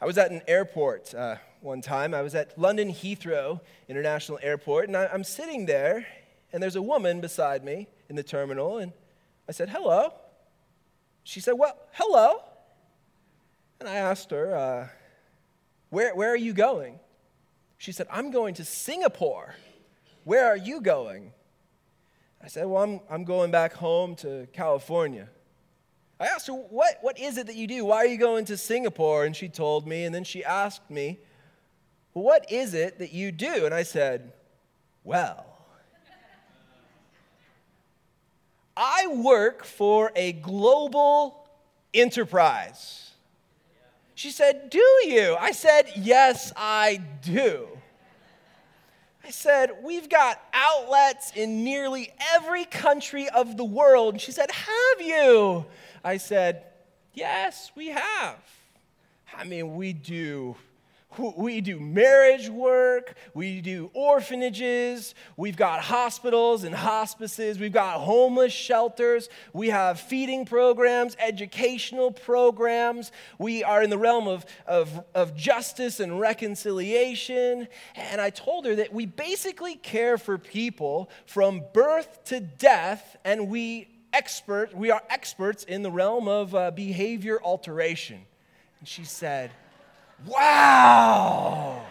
I 0.00 0.06
was 0.06 0.18
at 0.18 0.30
an 0.30 0.42
airport 0.46 1.14
uh, 1.14 1.36
one 1.60 1.80
time. 1.80 2.14
I 2.14 2.22
was 2.22 2.34
at 2.34 2.58
London 2.58 2.88
Heathrow 2.88 3.60
International 3.88 4.38
Airport, 4.42 4.88
and 4.88 4.96
I, 4.96 5.06
I'm 5.06 5.24
sitting 5.24 5.66
there, 5.66 6.06
and 6.52 6.62
there's 6.62 6.76
a 6.76 6.82
woman 6.82 7.20
beside 7.20 7.64
me 7.64 7.88
in 8.08 8.16
the 8.16 8.22
terminal, 8.22 8.78
and 8.78 8.92
I 9.48 9.52
said, 9.52 9.68
Hello. 9.68 10.14
She 11.24 11.40
said, 11.40 11.52
Well, 11.52 11.76
hello. 11.92 12.42
And 13.80 13.88
I 13.88 13.96
asked 13.96 14.30
her, 14.30 14.54
uh, 14.54 14.88
where, 15.90 16.14
where 16.14 16.30
are 16.30 16.36
you 16.36 16.52
going? 16.52 16.98
She 17.78 17.92
said, 17.92 18.06
I'm 18.10 18.30
going 18.30 18.54
to 18.54 18.64
Singapore. 18.64 19.54
Where 20.24 20.46
are 20.46 20.56
you 20.56 20.80
going? 20.80 21.32
I 22.42 22.48
said, 22.48 22.66
Well, 22.66 22.82
I'm, 22.82 23.00
I'm 23.10 23.24
going 23.24 23.50
back 23.50 23.72
home 23.74 24.16
to 24.16 24.46
California. 24.52 25.28
I 26.20 26.26
asked 26.26 26.46
her, 26.46 26.52
what, 26.52 26.98
what 27.00 27.18
is 27.18 27.38
it 27.38 27.46
that 27.48 27.56
you 27.56 27.66
do? 27.66 27.84
Why 27.84 27.96
are 27.98 28.06
you 28.06 28.18
going 28.18 28.44
to 28.46 28.56
Singapore? 28.56 29.24
And 29.24 29.34
she 29.34 29.48
told 29.48 29.86
me, 29.86 30.04
and 30.04 30.14
then 30.14 30.24
she 30.24 30.44
asked 30.44 30.88
me, 30.90 31.18
well, 32.14 32.24
What 32.24 32.50
is 32.50 32.74
it 32.74 33.00
that 33.00 33.12
you 33.12 33.32
do? 33.32 33.66
And 33.66 33.74
I 33.74 33.82
said, 33.82 34.32
Well, 35.02 35.44
I 38.76 39.08
work 39.08 39.64
for 39.64 40.12
a 40.16 40.32
global 40.32 41.48
enterprise. 41.92 43.10
She 44.14 44.30
said, 44.30 44.70
Do 44.70 44.84
you? 45.04 45.36
I 45.38 45.50
said, 45.50 45.90
Yes, 45.96 46.52
I 46.56 47.00
do. 47.22 47.68
I 49.24 49.30
said, 49.30 49.70
We've 49.82 50.08
got 50.08 50.40
outlets 50.52 51.32
in 51.34 51.64
nearly 51.64 52.12
every 52.34 52.64
country 52.64 53.28
of 53.28 53.56
the 53.56 53.64
world. 53.64 54.20
She 54.20 54.30
said, 54.30 54.50
Have 54.52 55.00
you? 55.06 55.66
I 56.04 56.18
said, 56.18 56.64
Yes, 57.14 57.70
we 57.74 57.88
have. 57.88 58.38
I 59.36 59.44
mean, 59.44 59.76
we 59.76 59.92
do 59.92 60.56
we 61.36 61.60
do 61.60 61.78
marriage 61.78 62.48
work, 62.48 63.14
we 63.34 63.60
do 63.60 63.90
orphanages, 63.94 65.14
we've 65.36 65.56
got 65.56 65.80
hospitals 65.80 66.64
and 66.64 66.74
hospices, 66.74 67.58
we've 67.58 67.72
got 67.72 68.00
homeless 68.00 68.52
shelters, 68.52 69.28
we 69.52 69.68
have 69.68 70.00
feeding 70.00 70.44
programs, 70.44 71.16
educational 71.18 72.10
programs, 72.10 73.12
we 73.38 73.62
are 73.62 73.82
in 73.82 73.90
the 73.90 73.98
realm 73.98 74.26
of, 74.26 74.44
of, 74.66 75.04
of 75.14 75.36
justice 75.36 76.00
and 76.00 76.18
reconciliation. 76.18 77.68
And 77.94 78.20
I 78.20 78.30
told 78.30 78.66
her 78.66 78.74
that 78.76 78.92
we 78.92 79.06
basically 79.06 79.76
care 79.76 80.18
for 80.18 80.38
people 80.38 81.10
from 81.26 81.62
birth 81.72 82.24
to 82.24 82.40
death, 82.40 83.16
and 83.24 83.48
we 83.48 83.93
expert, 84.14 84.74
we 84.74 84.90
are 84.90 85.02
experts 85.10 85.64
in 85.64 85.82
the 85.82 85.90
realm 85.90 86.28
of 86.28 86.54
uh, 86.54 86.70
behavior 86.70 87.38
alteration. 87.42 88.22
And 88.78 88.88
she 88.88 89.04
said, 89.04 89.50
Wow! 90.26 91.84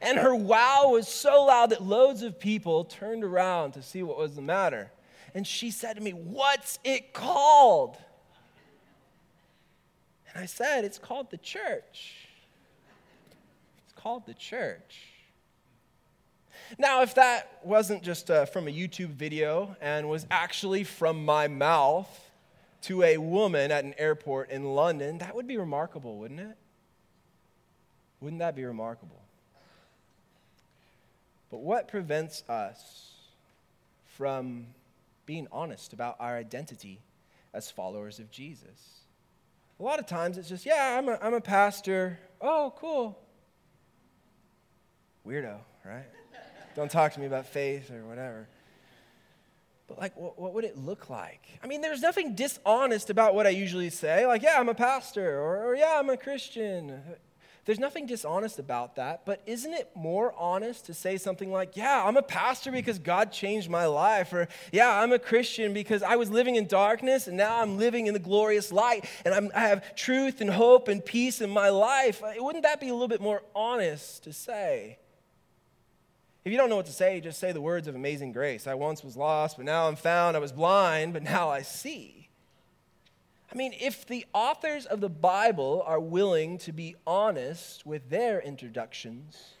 And 0.00 0.18
her 0.18 0.34
wow 0.34 0.90
was 0.90 1.08
so 1.08 1.44
loud 1.44 1.70
that 1.70 1.82
loads 1.82 2.22
of 2.22 2.38
people 2.38 2.84
turned 2.84 3.24
around 3.24 3.72
to 3.72 3.82
see 3.82 4.02
what 4.02 4.16
was 4.16 4.36
the 4.36 4.42
matter. 4.42 4.90
And 5.34 5.46
she 5.46 5.70
said 5.70 5.96
to 5.96 6.02
me, 6.02 6.12
What's 6.12 6.78
it 6.84 7.12
called? 7.12 7.96
And 10.32 10.42
I 10.42 10.46
said, 10.46 10.84
It's 10.84 10.98
called 10.98 11.30
the 11.30 11.38
church. 11.38 12.28
It's 13.84 13.92
called 13.96 14.26
the 14.26 14.34
church. 14.34 15.13
Now, 16.78 17.02
if 17.02 17.14
that 17.14 17.60
wasn't 17.62 18.02
just 18.02 18.30
uh, 18.30 18.46
from 18.46 18.68
a 18.68 18.70
YouTube 18.70 19.10
video 19.10 19.76
and 19.80 20.08
was 20.08 20.26
actually 20.30 20.84
from 20.84 21.24
my 21.24 21.48
mouth 21.48 22.08
to 22.82 23.02
a 23.02 23.16
woman 23.16 23.70
at 23.70 23.84
an 23.84 23.94
airport 23.96 24.50
in 24.50 24.64
London, 24.64 25.18
that 25.18 25.34
would 25.34 25.46
be 25.46 25.56
remarkable, 25.56 26.18
wouldn't 26.18 26.40
it? 26.40 26.56
Wouldn't 28.20 28.40
that 28.40 28.56
be 28.56 28.64
remarkable? 28.64 29.22
But 31.50 31.60
what 31.60 31.88
prevents 31.88 32.42
us 32.48 33.12
from 34.16 34.66
being 35.26 35.46
honest 35.52 35.92
about 35.92 36.16
our 36.18 36.36
identity 36.36 37.00
as 37.52 37.70
followers 37.70 38.18
of 38.18 38.30
Jesus? 38.30 39.04
A 39.78 39.82
lot 39.82 39.98
of 39.98 40.06
times 40.06 40.38
it's 40.38 40.48
just, 40.48 40.66
yeah, 40.66 40.96
I'm 40.98 41.08
a, 41.08 41.18
I'm 41.20 41.34
a 41.34 41.40
pastor. 41.40 42.18
Oh, 42.40 42.72
cool. 42.76 43.18
Weirdo, 45.26 45.58
right? 45.84 46.04
Don't 46.74 46.90
talk 46.90 47.12
to 47.14 47.20
me 47.20 47.26
about 47.26 47.46
faith 47.46 47.90
or 47.90 48.04
whatever. 48.04 48.48
But, 49.86 49.98
like, 49.98 50.16
what, 50.16 50.38
what, 50.38 50.54
would 50.54 50.64
it 50.64 50.78
look 50.78 51.10
like? 51.10 51.42
I 51.62 51.66
mean, 51.66 51.82
there's 51.82 52.00
nothing 52.00 52.34
dishonest 52.34 53.10
about 53.10 53.34
what 53.34 53.46
I 53.46 53.50
usually 53.50 53.90
say. 53.90 54.26
Like, 54.26 54.42
yeah, 54.42 54.58
I'm 54.58 54.68
a 54.68 54.74
pastor, 54.74 55.38
or, 55.38 55.66
or 55.66 55.76
yeah, 55.76 55.96
I'm 55.98 56.08
a 56.08 56.16
Christian. 56.16 57.02
There's 57.64 57.78
nothing 57.78 58.06
dishonest 58.06 58.58
about 58.58 58.96
that, 58.96 59.24
but 59.24 59.40
isn't 59.46 59.72
it 59.72 59.90
more 59.94 60.34
honest 60.36 60.84
to 60.86 60.94
say 60.94 61.16
something 61.16 61.50
like, 61.50 61.76
Yeah, 61.76 62.04
I'm 62.04 62.16
a 62.18 62.22
pastor 62.22 62.70
because 62.70 62.98
God 62.98 63.32
changed 63.32 63.70
my 63.70 63.86
life, 63.86 64.34
or 64.34 64.48
Yeah, 64.70 65.00
I'm 65.00 65.12
a 65.12 65.18
Christian 65.18 65.72
because 65.72 66.02
I 66.02 66.16
was 66.16 66.30
living 66.30 66.56
in 66.56 66.66
darkness 66.66 67.26
and 67.26 67.38
now 67.38 67.62
I'm 67.62 67.78
living 67.78 68.06
in 68.06 68.12
the 68.12 68.20
glorious 68.20 68.70
light 68.70 69.06
and 69.24 69.34
I'm, 69.34 69.50
i 69.54 69.60
have 69.60 69.94
truth 69.94 70.42
and 70.42 70.50
hope 70.50 70.88
and 70.88 71.02
peace 71.02 71.40
in 71.40 71.48
my 71.48 71.70
life? 71.70 72.22
Wouldn't 72.36 72.64
that 72.64 72.80
be 72.80 72.88
a 72.88 72.92
little 72.92 73.08
bit 73.08 73.22
more 73.22 73.42
honest 73.54 74.24
to 74.24 74.32
say? 74.34 74.98
If 76.44 76.52
you 76.52 76.58
don't 76.58 76.68
know 76.68 76.76
what 76.76 76.86
to 76.86 76.92
say, 76.92 77.20
just 77.20 77.38
say 77.38 77.52
the 77.52 77.60
words 77.60 77.88
of 77.88 77.94
amazing 77.94 78.32
grace. 78.32 78.66
I 78.66 78.74
once 78.74 79.02
was 79.02 79.16
lost, 79.16 79.56
but 79.56 79.64
now 79.64 79.88
I'm 79.88 79.96
found. 79.96 80.36
I 80.36 80.40
was 80.40 80.52
blind, 80.52 81.14
but 81.14 81.22
now 81.22 81.48
I 81.48 81.62
see. 81.62 82.28
I 83.50 83.56
mean, 83.56 83.72
if 83.80 84.06
the 84.06 84.26
authors 84.34 84.84
of 84.84 85.00
the 85.00 85.08
Bible 85.08 85.82
are 85.86 86.00
willing 86.00 86.58
to 86.58 86.72
be 86.72 86.96
honest 87.06 87.86
with 87.86 88.10
their 88.10 88.40
introductions, 88.40 89.54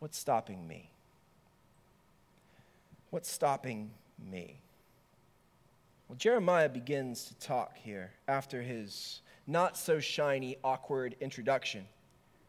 what's 0.00 0.18
stopping 0.18 0.68
me? 0.68 0.90
What's 3.08 3.30
stopping 3.30 3.92
me? 4.30 4.60
Well, 6.08 6.16
Jeremiah 6.16 6.68
begins 6.68 7.24
to 7.24 7.34
talk 7.36 7.76
here 7.76 8.12
after 8.28 8.60
his 8.60 9.22
not 9.46 9.78
so 9.78 9.98
shiny, 9.98 10.56
awkward 10.62 11.16
introduction. 11.20 11.86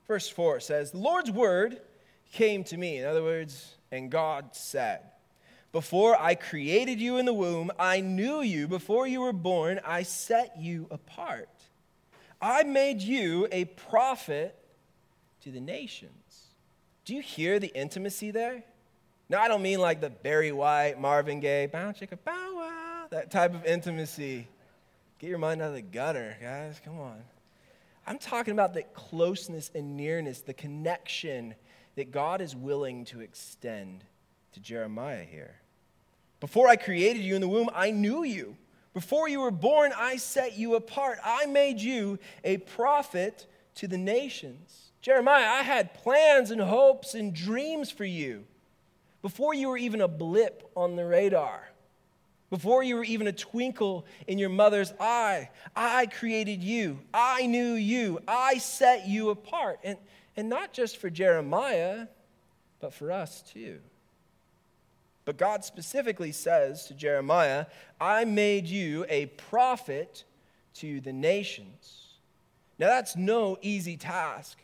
Verse 0.07 0.27
4 0.27 0.59
says, 0.59 0.91
The 0.91 0.97
Lord's 0.97 1.31
word 1.31 1.79
came 2.31 2.63
to 2.65 2.77
me. 2.77 2.97
In 2.97 3.05
other 3.05 3.23
words, 3.23 3.75
and 3.91 4.09
God 4.09 4.55
said, 4.55 5.01
before 5.71 6.19
I 6.19 6.35
created 6.35 6.99
you 6.99 7.17
in 7.17 7.25
the 7.25 7.33
womb, 7.33 7.71
I 7.79 8.01
knew 8.01 8.41
you. 8.41 8.67
Before 8.67 9.07
you 9.07 9.21
were 9.21 9.33
born, 9.33 9.79
I 9.85 10.03
set 10.03 10.57
you 10.59 10.87
apart. 10.91 11.49
I 12.41 12.63
made 12.63 13.01
you 13.01 13.47
a 13.51 13.65
prophet 13.65 14.55
to 15.43 15.51
the 15.51 15.61
nations. 15.61 16.11
Do 17.05 17.15
you 17.15 17.21
hear 17.21 17.59
the 17.59 17.67
intimacy 17.67 18.31
there? 18.31 18.63
Now, 19.29 19.41
I 19.41 19.47
don't 19.47 19.61
mean 19.61 19.79
like 19.79 20.01
the 20.01 20.09
Barry 20.09 20.51
White, 20.51 20.99
Marvin 20.99 21.39
Gaye, 21.39 21.67
bow 21.67 21.91
chicka 21.91 22.17
bow 22.25 22.55
wow, 22.55 23.05
that 23.11 23.31
type 23.31 23.53
of 23.53 23.63
intimacy. 23.63 24.47
Get 25.19 25.29
your 25.29 25.39
mind 25.39 25.61
out 25.61 25.69
of 25.69 25.75
the 25.75 25.81
gutter, 25.81 26.35
guys. 26.41 26.81
Come 26.83 26.99
on. 26.99 27.21
I'm 28.05 28.17
talking 28.17 28.51
about 28.51 28.73
the 28.73 28.83
closeness 28.83 29.71
and 29.73 29.95
nearness, 29.95 30.41
the 30.41 30.53
connection 30.53 31.55
that 31.95 32.11
God 32.11 32.41
is 32.41 32.55
willing 32.55 33.05
to 33.05 33.21
extend 33.21 34.03
to 34.53 34.59
Jeremiah 34.59 35.23
here. 35.23 35.55
Before 36.39 36.67
I 36.67 36.75
created 36.75 37.21
you 37.21 37.35
in 37.35 37.41
the 37.41 37.47
womb, 37.47 37.69
I 37.73 37.91
knew 37.91 38.23
you. 38.23 38.57
Before 38.93 39.29
you 39.29 39.39
were 39.39 39.51
born, 39.51 39.93
I 39.95 40.17
set 40.17 40.57
you 40.57 40.75
apart. 40.75 41.19
I 41.23 41.45
made 41.45 41.79
you 41.79 42.19
a 42.43 42.57
prophet 42.57 43.47
to 43.75 43.87
the 43.87 43.97
nations. 43.97 44.91
Jeremiah, 45.01 45.47
I 45.47 45.61
had 45.61 45.93
plans 45.93 46.51
and 46.51 46.59
hopes 46.59 47.13
and 47.13 47.33
dreams 47.33 47.89
for 47.89 48.05
you 48.05 48.43
before 49.21 49.53
you 49.53 49.69
were 49.69 49.77
even 49.77 50.01
a 50.01 50.07
blip 50.07 50.69
on 50.75 50.95
the 50.95 51.05
radar. 51.05 51.69
Before 52.49 52.83
you 52.83 52.97
were 52.97 53.05
even 53.05 53.27
a 53.27 53.31
twinkle 53.31 54.05
in 54.27 54.37
your 54.37 54.49
mother's 54.49 54.93
eye, 54.99 55.49
I 55.73 56.07
created 56.07 56.61
you. 56.61 56.99
I 57.13 57.45
knew 57.47 57.73
you. 57.75 58.19
I 58.27 58.57
set 58.57 59.07
you 59.07 59.29
apart. 59.29 59.79
And, 59.85 59.97
and 60.35 60.49
not 60.49 60.73
just 60.73 60.97
for 60.97 61.09
Jeremiah, 61.09 62.07
but 62.79 62.93
for 62.93 63.11
us 63.11 63.41
too. 63.41 63.79
But 65.25 65.37
God 65.37 65.63
specifically 65.63 66.31
says 66.31 66.85
to 66.87 66.93
Jeremiah, 66.93 67.67
I 67.99 68.25
made 68.25 68.67
you 68.67 69.05
a 69.07 69.27
prophet 69.27 70.23
to 70.75 70.99
the 70.99 71.13
nations. 71.13 72.15
Now, 72.79 72.87
that's 72.87 73.15
no 73.15 73.57
easy 73.61 73.97
task 73.97 74.57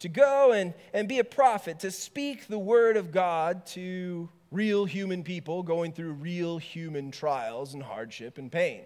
to 0.00 0.08
go 0.08 0.52
and, 0.52 0.74
and 0.92 1.06
be 1.06 1.18
a 1.20 1.24
prophet, 1.24 1.78
to 1.80 1.90
speak 1.90 2.48
the 2.48 2.58
word 2.58 2.96
of 2.96 3.12
God 3.12 3.66
to 3.66 4.28
real 4.50 4.84
human 4.84 5.22
people 5.22 5.62
going 5.62 5.92
through 5.92 6.12
real 6.14 6.58
human 6.58 7.10
trials 7.10 7.74
and 7.74 7.82
hardship 7.82 8.38
and 8.38 8.50
pain. 8.50 8.82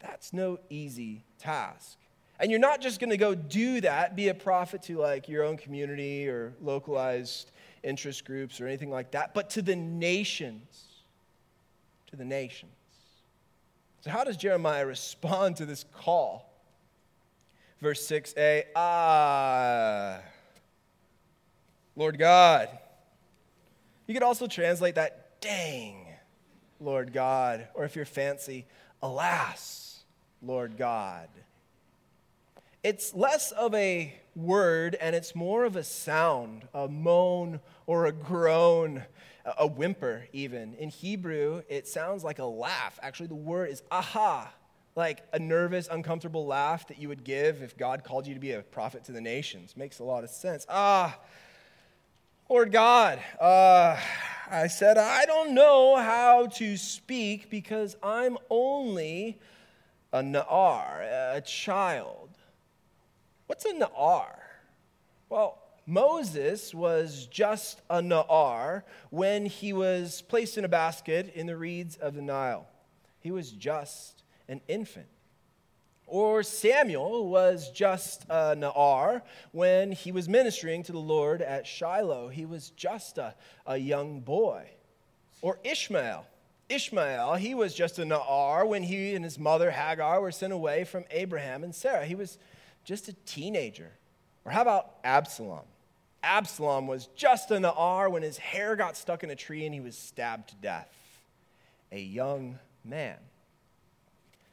That's 0.00 0.32
no 0.32 0.58
easy 0.70 1.24
task. 1.38 1.98
And 2.40 2.50
you're 2.50 2.60
not 2.60 2.80
just 2.80 3.00
going 3.00 3.10
to 3.10 3.16
go 3.16 3.34
do 3.34 3.80
that, 3.80 4.14
be 4.14 4.28
a 4.28 4.34
prophet 4.34 4.82
to 4.84 4.98
like 4.98 5.28
your 5.28 5.44
own 5.44 5.56
community 5.56 6.28
or 6.28 6.54
localized 6.60 7.50
interest 7.82 8.24
groups 8.24 8.60
or 8.60 8.66
anything 8.66 8.90
like 8.90 9.10
that, 9.12 9.34
but 9.34 9.50
to 9.50 9.62
the 9.62 9.74
nations. 9.74 10.84
To 12.08 12.16
the 12.16 12.24
nations. 12.24 12.72
So, 14.00 14.10
how 14.10 14.24
does 14.24 14.36
Jeremiah 14.36 14.86
respond 14.86 15.56
to 15.56 15.66
this 15.66 15.84
call? 15.92 16.48
Verse 17.80 18.06
6a 18.08 18.64
Ah, 18.74 20.20
Lord 21.96 22.18
God. 22.18 22.68
You 24.06 24.14
could 24.14 24.22
also 24.22 24.46
translate 24.46 24.94
that, 24.94 25.40
dang, 25.40 26.06
Lord 26.80 27.12
God. 27.12 27.68
Or 27.74 27.84
if 27.84 27.94
you're 27.94 28.04
fancy, 28.04 28.66
alas, 29.02 30.04
Lord 30.40 30.76
God. 30.78 31.28
It's 32.88 33.12
less 33.12 33.52
of 33.52 33.74
a 33.74 34.14
word 34.34 34.96
and 34.98 35.14
it's 35.14 35.34
more 35.34 35.66
of 35.66 35.76
a 35.76 35.84
sound, 35.84 36.66
a 36.72 36.88
moan 36.88 37.60
or 37.86 38.06
a 38.06 38.12
groan, 38.12 39.02
a 39.44 39.66
whimper, 39.66 40.26
even. 40.32 40.72
In 40.72 40.88
Hebrew, 40.88 41.60
it 41.68 41.86
sounds 41.86 42.24
like 42.24 42.38
a 42.38 42.46
laugh. 42.46 42.98
Actually, 43.02 43.26
the 43.26 43.34
word 43.34 43.68
is 43.68 43.82
aha, 43.90 44.50
like 44.96 45.22
a 45.34 45.38
nervous, 45.38 45.86
uncomfortable 45.88 46.46
laugh 46.46 46.88
that 46.88 46.98
you 46.98 47.08
would 47.08 47.24
give 47.24 47.60
if 47.60 47.76
God 47.76 48.04
called 48.04 48.26
you 48.26 48.32
to 48.32 48.40
be 48.40 48.52
a 48.52 48.62
prophet 48.62 49.04
to 49.04 49.12
the 49.12 49.20
nations. 49.20 49.76
Makes 49.76 49.98
a 49.98 50.04
lot 50.04 50.24
of 50.24 50.30
sense. 50.30 50.64
Ah, 50.66 51.18
Lord 52.48 52.72
God, 52.72 53.18
uh, 53.38 54.00
I 54.50 54.66
said, 54.68 54.96
I 54.96 55.26
don't 55.26 55.52
know 55.52 55.96
how 55.96 56.46
to 56.54 56.78
speak 56.78 57.50
because 57.50 57.98
I'm 58.02 58.38
only 58.48 59.38
a 60.10 60.22
Na'ar, 60.22 61.36
a 61.36 61.42
child. 61.42 62.37
What's 63.48 63.64
a 63.64 63.72
Na'ar? 63.72 64.26
Well, 65.30 65.58
Moses 65.86 66.74
was 66.74 67.26
just 67.30 67.80
a 67.88 68.02
Na'ar 68.02 68.82
when 69.08 69.46
he 69.46 69.72
was 69.72 70.20
placed 70.20 70.58
in 70.58 70.66
a 70.66 70.68
basket 70.68 71.32
in 71.34 71.46
the 71.46 71.56
reeds 71.56 71.96
of 71.96 72.14
the 72.14 72.20
Nile. 72.20 72.68
He 73.20 73.30
was 73.30 73.50
just 73.50 74.22
an 74.50 74.60
infant. 74.68 75.06
Or 76.06 76.42
Samuel 76.42 77.30
was 77.30 77.70
just 77.70 78.26
a 78.28 78.54
Na'ar 78.54 79.22
when 79.52 79.92
he 79.92 80.12
was 80.12 80.28
ministering 80.28 80.82
to 80.82 80.92
the 80.92 80.98
Lord 80.98 81.40
at 81.40 81.66
Shiloh. 81.66 82.28
He 82.28 82.44
was 82.44 82.68
just 82.76 83.16
a, 83.16 83.34
a 83.66 83.78
young 83.78 84.20
boy. 84.20 84.68
Or 85.40 85.58
Ishmael. 85.64 86.26
Ishmael, 86.68 87.36
he 87.36 87.54
was 87.54 87.74
just 87.74 87.98
a 87.98 88.02
Na'ar 88.02 88.68
when 88.68 88.82
he 88.82 89.14
and 89.14 89.24
his 89.24 89.38
mother 89.38 89.70
Hagar 89.70 90.20
were 90.20 90.32
sent 90.32 90.52
away 90.52 90.84
from 90.84 91.06
Abraham 91.10 91.64
and 91.64 91.74
Sarah. 91.74 92.04
He 92.04 92.14
was 92.14 92.36
just 92.88 93.08
a 93.08 93.12
teenager. 93.26 93.90
Or 94.46 94.50
how 94.50 94.62
about 94.62 94.94
Absalom? 95.04 95.66
Absalom 96.22 96.86
was 96.86 97.10
just 97.14 97.50
a 97.50 97.56
Na'ar 97.56 98.10
when 98.10 98.22
his 98.22 98.38
hair 98.38 98.76
got 98.76 98.96
stuck 98.96 99.22
in 99.22 99.28
a 99.28 99.36
tree 99.36 99.66
and 99.66 99.74
he 99.74 99.80
was 99.80 99.94
stabbed 99.94 100.48
to 100.48 100.54
death. 100.56 100.90
A 101.92 102.00
young 102.00 102.58
man. 102.86 103.18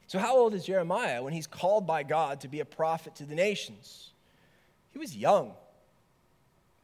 So, 0.07 0.19
how 0.19 0.35
old 0.35 0.53
is 0.53 0.65
Jeremiah 0.65 1.23
when 1.23 1.31
he's 1.31 1.47
called 1.47 1.87
by 1.87 2.03
God 2.03 2.41
to 2.41 2.49
be 2.49 2.59
a 2.59 2.65
prophet 2.65 3.15
to 3.15 3.25
the 3.25 3.35
nations? 3.35 4.11
He 4.91 4.99
was 4.99 5.15
young. 5.15 5.53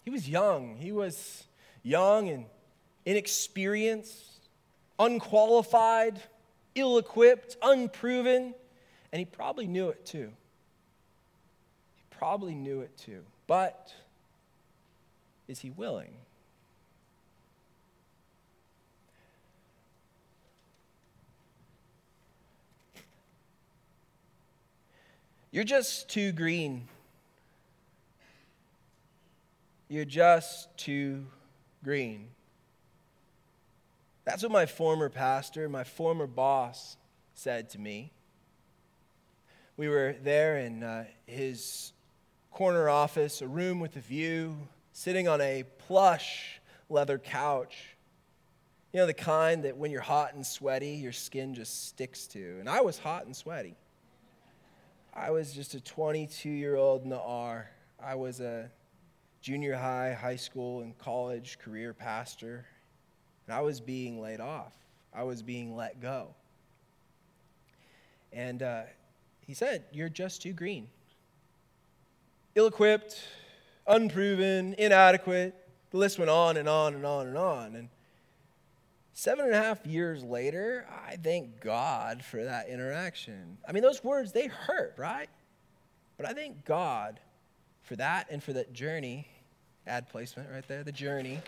He 0.05 0.09
was 0.09 0.29
young. 0.29 0.77
He 0.77 0.93
was 0.93 1.43
young 1.83 2.29
and 2.29 2.45
inexperienced, 3.05 4.47
unqualified, 4.97 6.21
ill 6.75 6.97
equipped, 6.97 7.57
unproven, 7.61 8.55
and 9.11 9.19
he 9.19 9.25
probably 9.25 9.67
knew 9.67 9.89
it 9.89 10.05
too. 10.05 10.31
Probably 12.21 12.53
knew 12.53 12.81
it 12.81 12.95
too. 12.99 13.23
But 13.47 13.91
is 15.47 15.59
he 15.59 15.71
willing? 15.71 16.13
You're 25.49 25.63
just 25.63 26.09
too 26.09 26.31
green. 26.31 26.87
You're 29.89 30.05
just 30.05 30.77
too 30.77 31.25
green. 31.83 32.27
That's 34.25 34.43
what 34.43 34.51
my 34.51 34.67
former 34.67 35.09
pastor, 35.09 35.67
my 35.67 35.83
former 35.83 36.27
boss, 36.27 36.97
said 37.33 37.71
to 37.71 37.79
me. 37.79 38.11
We 39.75 39.89
were 39.89 40.15
there 40.21 40.57
in 40.59 40.83
uh, 40.83 41.05
his 41.25 41.93
corner 42.51 42.89
office, 42.89 43.41
a 43.41 43.47
room 43.47 43.79
with 43.79 43.95
a 43.95 44.01
view, 44.01 44.57
sitting 44.91 45.27
on 45.27 45.41
a 45.41 45.63
plush 45.87 46.59
leather 46.89 47.17
couch. 47.17 47.95
You 48.93 48.99
know, 48.99 49.05
the 49.05 49.13
kind 49.13 49.63
that 49.63 49.77
when 49.77 49.89
you're 49.89 50.01
hot 50.01 50.33
and 50.33 50.45
sweaty, 50.45 50.91
your 50.91 51.13
skin 51.13 51.55
just 51.55 51.87
sticks 51.87 52.27
to. 52.27 52.57
And 52.59 52.69
I 52.69 52.81
was 52.81 52.99
hot 52.99 53.25
and 53.25 53.35
sweaty. 53.35 53.75
I 55.13 55.31
was 55.31 55.53
just 55.53 55.73
a 55.75 55.79
22 55.81 56.49
year 56.49 56.75
old 56.75 57.05
Na'ar. 57.05 57.65
I 58.03 58.15
was 58.15 58.41
a 58.41 58.69
junior 59.41 59.75
high, 59.75 60.13
high 60.13 60.35
school, 60.35 60.81
and 60.81 60.97
college 60.97 61.57
career 61.59 61.93
pastor, 61.93 62.65
and 63.47 63.55
I 63.55 63.61
was 63.61 63.79
being 63.79 64.21
laid 64.21 64.39
off. 64.39 64.73
I 65.13 65.23
was 65.23 65.41
being 65.41 65.75
let 65.75 66.01
go. 66.01 66.29
And 68.31 68.61
uh, 68.63 68.83
he 69.39 69.53
said, 69.53 69.83
You're 69.91 70.09
just 70.09 70.41
too 70.41 70.53
green. 70.53 70.87
Ill 72.55 72.67
equipped, 72.67 73.21
unproven, 73.87 74.75
inadequate. 74.77 75.55
The 75.91 75.97
list 75.97 76.19
went 76.19 76.31
on 76.31 76.57
and 76.57 76.67
on 76.67 76.93
and 76.93 77.05
on 77.05 77.27
and 77.27 77.37
on. 77.37 77.75
And 77.75 77.89
Seven 79.13 79.45
and 79.45 79.53
a 79.53 79.61
half 79.61 79.85
years 79.85 80.23
later, 80.23 80.87
I 81.05 81.17
thank 81.17 81.59
God 81.59 82.23
for 82.23 82.43
that 82.43 82.69
interaction. 82.69 83.59
I 83.67 83.71
mean, 83.71 83.83
those 83.83 84.03
words, 84.03 84.31
they 84.31 84.47
hurt, 84.47 84.95
right? 84.97 85.29
But 86.17 86.27
I 86.27 86.33
thank 86.33 86.65
God 86.65 87.19
for 87.83 87.95
that 87.97 88.31
and 88.31 88.41
for 88.41 88.53
that 88.53 88.73
journey. 88.73 89.27
Ad 89.85 90.09
placement 90.09 90.49
right 90.49 90.67
there, 90.67 90.83
the 90.83 90.91
journey. 90.91 91.39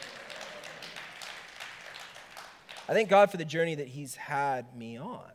I 2.87 2.93
thank 2.93 3.09
God 3.09 3.31
for 3.31 3.37
the 3.37 3.45
journey 3.45 3.73
that 3.73 3.87
He's 3.87 4.15
had 4.15 4.75
me 4.77 4.99
on. 4.99 5.31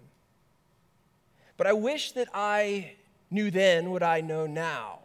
But 1.56 1.66
I 1.66 1.72
wish 1.72 2.12
that 2.12 2.28
I 2.32 2.92
knew 3.30 3.50
then 3.50 3.90
what 3.90 4.04
I 4.04 4.20
know 4.20 4.46
now. 4.46 5.00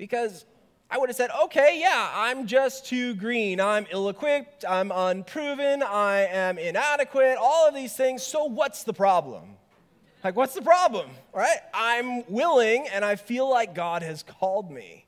Because 0.00 0.46
I 0.90 0.96
would 0.96 1.10
have 1.10 1.16
said, 1.16 1.28
okay, 1.44 1.78
yeah, 1.78 2.10
I'm 2.14 2.46
just 2.46 2.86
too 2.86 3.14
green. 3.14 3.60
I'm 3.60 3.86
ill 3.90 4.08
equipped. 4.08 4.64
I'm 4.66 4.90
unproven. 4.90 5.82
I 5.82 6.22
am 6.22 6.56
inadequate. 6.56 7.36
All 7.38 7.68
of 7.68 7.74
these 7.74 7.94
things. 7.94 8.22
So, 8.22 8.44
what's 8.44 8.82
the 8.82 8.94
problem? 8.94 9.42
Like, 10.24 10.36
what's 10.36 10.54
the 10.54 10.62
problem? 10.62 11.10
Right? 11.34 11.58
I'm 11.74 12.24
willing 12.32 12.88
and 12.88 13.04
I 13.04 13.16
feel 13.16 13.48
like 13.48 13.74
God 13.74 14.02
has 14.02 14.22
called 14.22 14.70
me. 14.70 15.04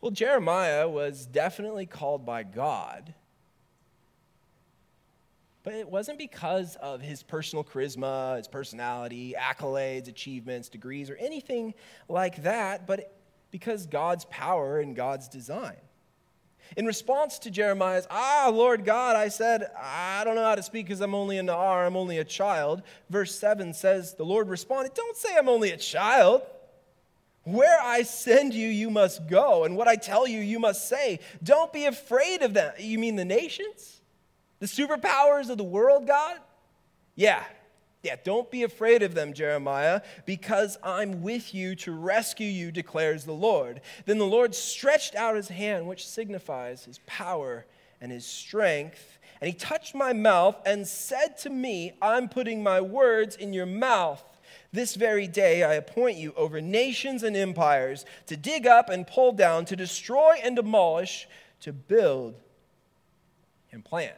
Well, 0.00 0.12
Jeremiah 0.12 0.88
was 0.88 1.26
definitely 1.26 1.86
called 1.86 2.24
by 2.24 2.44
God, 2.44 3.12
but 5.64 5.72
it 5.72 5.88
wasn't 5.88 6.18
because 6.18 6.76
of 6.76 7.00
his 7.00 7.22
personal 7.22 7.64
charisma, 7.64 8.36
his 8.36 8.46
personality, 8.46 9.34
accolades, 9.36 10.08
achievements, 10.08 10.68
degrees, 10.68 11.08
or 11.08 11.16
anything 11.16 11.74
like 12.08 12.42
that, 12.42 12.86
but 12.86 13.16
because 13.50 13.86
God's 13.86 14.26
power 14.26 14.78
and 14.78 14.94
God's 14.94 15.26
design. 15.26 15.76
In 16.76 16.86
response 16.86 17.38
to 17.40 17.50
Jeremiah's, 17.50 18.06
Ah, 18.10 18.50
Lord 18.52 18.84
God, 18.84 19.16
I 19.16 19.28
said, 19.28 19.70
I 19.80 20.22
don't 20.24 20.34
know 20.34 20.44
how 20.44 20.54
to 20.54 20.62
speak 20.62 20.86
because 20.86 21.00
I'm 21.00 21.14
only 21.14 21.38
an 21.38 21.48
R, 21.48 21.86
I'm 21.86 21.96
only 21.96 22.18
a 22.18 22.24
child. 22.24 22.82
Verse 23.08 23.34
7 23.38 23.72
says, 23.72 24.14
The 24.14 24.24
Lord 24.24 24.48
responded, 24.48 24.92
Don't 24.94 25.16
say 25.16 25.36
I'm 25.36 25.48
only 25.48 25.70
a 25.70 25.76
child. 25.76 26.42
Where 27.44 27.78
I 27.80 28.02
send 28.02 28.54
you, 28.54 28.68
you 28.68 28.90
must 28.90 29.28
go, 29.28 29.64
and 29.64 29.76
what 29.76 29.86
I 29.86 29.96
tell 29.96 30.26
you, 30.26 30.40
you 30.40 30.58
must 30.58 30.88
say. 30.88 31.20
Don't 31.42 31.72
be 31.72 31.84
afraid 31.84 32.42
of 32.42 32.54
them. 32.54 32.72
You 32.78 32.98
mean 32.98 33.16
the 33.16 33.24
nations? 33.24 34.00
The 34.64 34.82
superpowers 34.82 35.50
of 35.50 35.58
the 35.58 35.62
world, 35.62 36.06
God? 36.06 36.38
Yeah. 37.16 37.44
Yeah, 38.02 38.16
don't 38.24 38.50
be 38.50 38.62
afraid 38.62 39.02
of 39.02 39.12
them, 39.12 39.34
Jeremiah, 39.34 40.00
because 40.24 40.78
I'm 40.82 41.20
with 41.20 41.52
you 41.52 41.74
to 41.76 41.92
rescue 41.92 42.46
you, 42.46 42.72
declares 42.72 43.26
the 43.26 43.34
Lord. 43.34 43.82
Then 44.06 44.16
the 44.16 44.24
Lord 44.24 44.54
stretched 44.54 45.16
out 45.16 45.36
his 45.36 45.48
hand, 45.48 45.86
which 45.86 46.08
signifies 46.08 46.86
his 46.86 46.98
power 47.04 47.66
and 48.00 48.10
his 48.10 48.24
strength, 48.24 49.18
and 49.42 49.48
he 49.48 49.54
touched 49.54 49.94
my 49.94 50.14
mouth 50.14 50.56
and 50.64 50.88
said 50.88 51.36
to 51.40 51.50
me, 51.50 51.92
I'm 52.00 52.30
putting 52.30 52.62
my 52.62 52.80
words 52.80 53.36
in 53.36 53.52
your 53.52 53.66
mouth. 53.66 54.24
This 54.72 54.94
very 54.94 55.26
day 55.28 55.62
I 55.62 55.74
appoint 55.74 56.16
you 56.16 56.32
over 56.38 56.62
nations 56.62 57.22
and 57.22 57.36
empires 57.36 58.06
to 58.28 58.36
dig 58.38 58.66
up 58.66 58.88
and 58.88 59.06
pull 59.06 59.32
down, 59.32 59.66
to 59.66 59.76
destroy 59.76 60.36
and 60.42 60.56
demolish, 60.56 61.28
to 61.60 61.70
build 61.74 62.36
and 63.70 63.84
plant. 63.84 64.14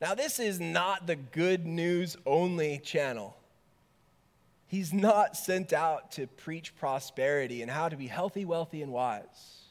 Now, 0.00 0.14
this 0.14 0.38
is 0.38 0.60
not 0.60 1.06
the 1.06 1.16
good 1.16 1.66
news 1.66 2.16
only 2.26 2.78
channel. 2.78 3.36
He's 4.66 4.92
not 4.92 5.36
sent 5.36 5.72
out 5.72 6.12
to 6.12 6.26
preach 6.26 6.74
prosperity 6.76 7.62
and 7.62 7.70
how 7.70 7.88
to 7.88 7.96
be 7.96 8.06
healthy, 8.06 8.44
wealthy, 8.44 8.82
and 8.82 8.92
wise. 8.92 9.62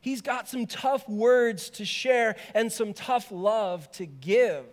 He's 0.00 0.20
got 0.20 0.48
some 0.48 0.66
tough 0.66 1.08
words 1.08 1.70
to 1.70 1.84
share 1.86 2.36
and 2.52 2.70
some 2.70 2.92
tough 2.92 3.32
love 3.32 3.90
to 3.92 4.04
give. 4.04 4.66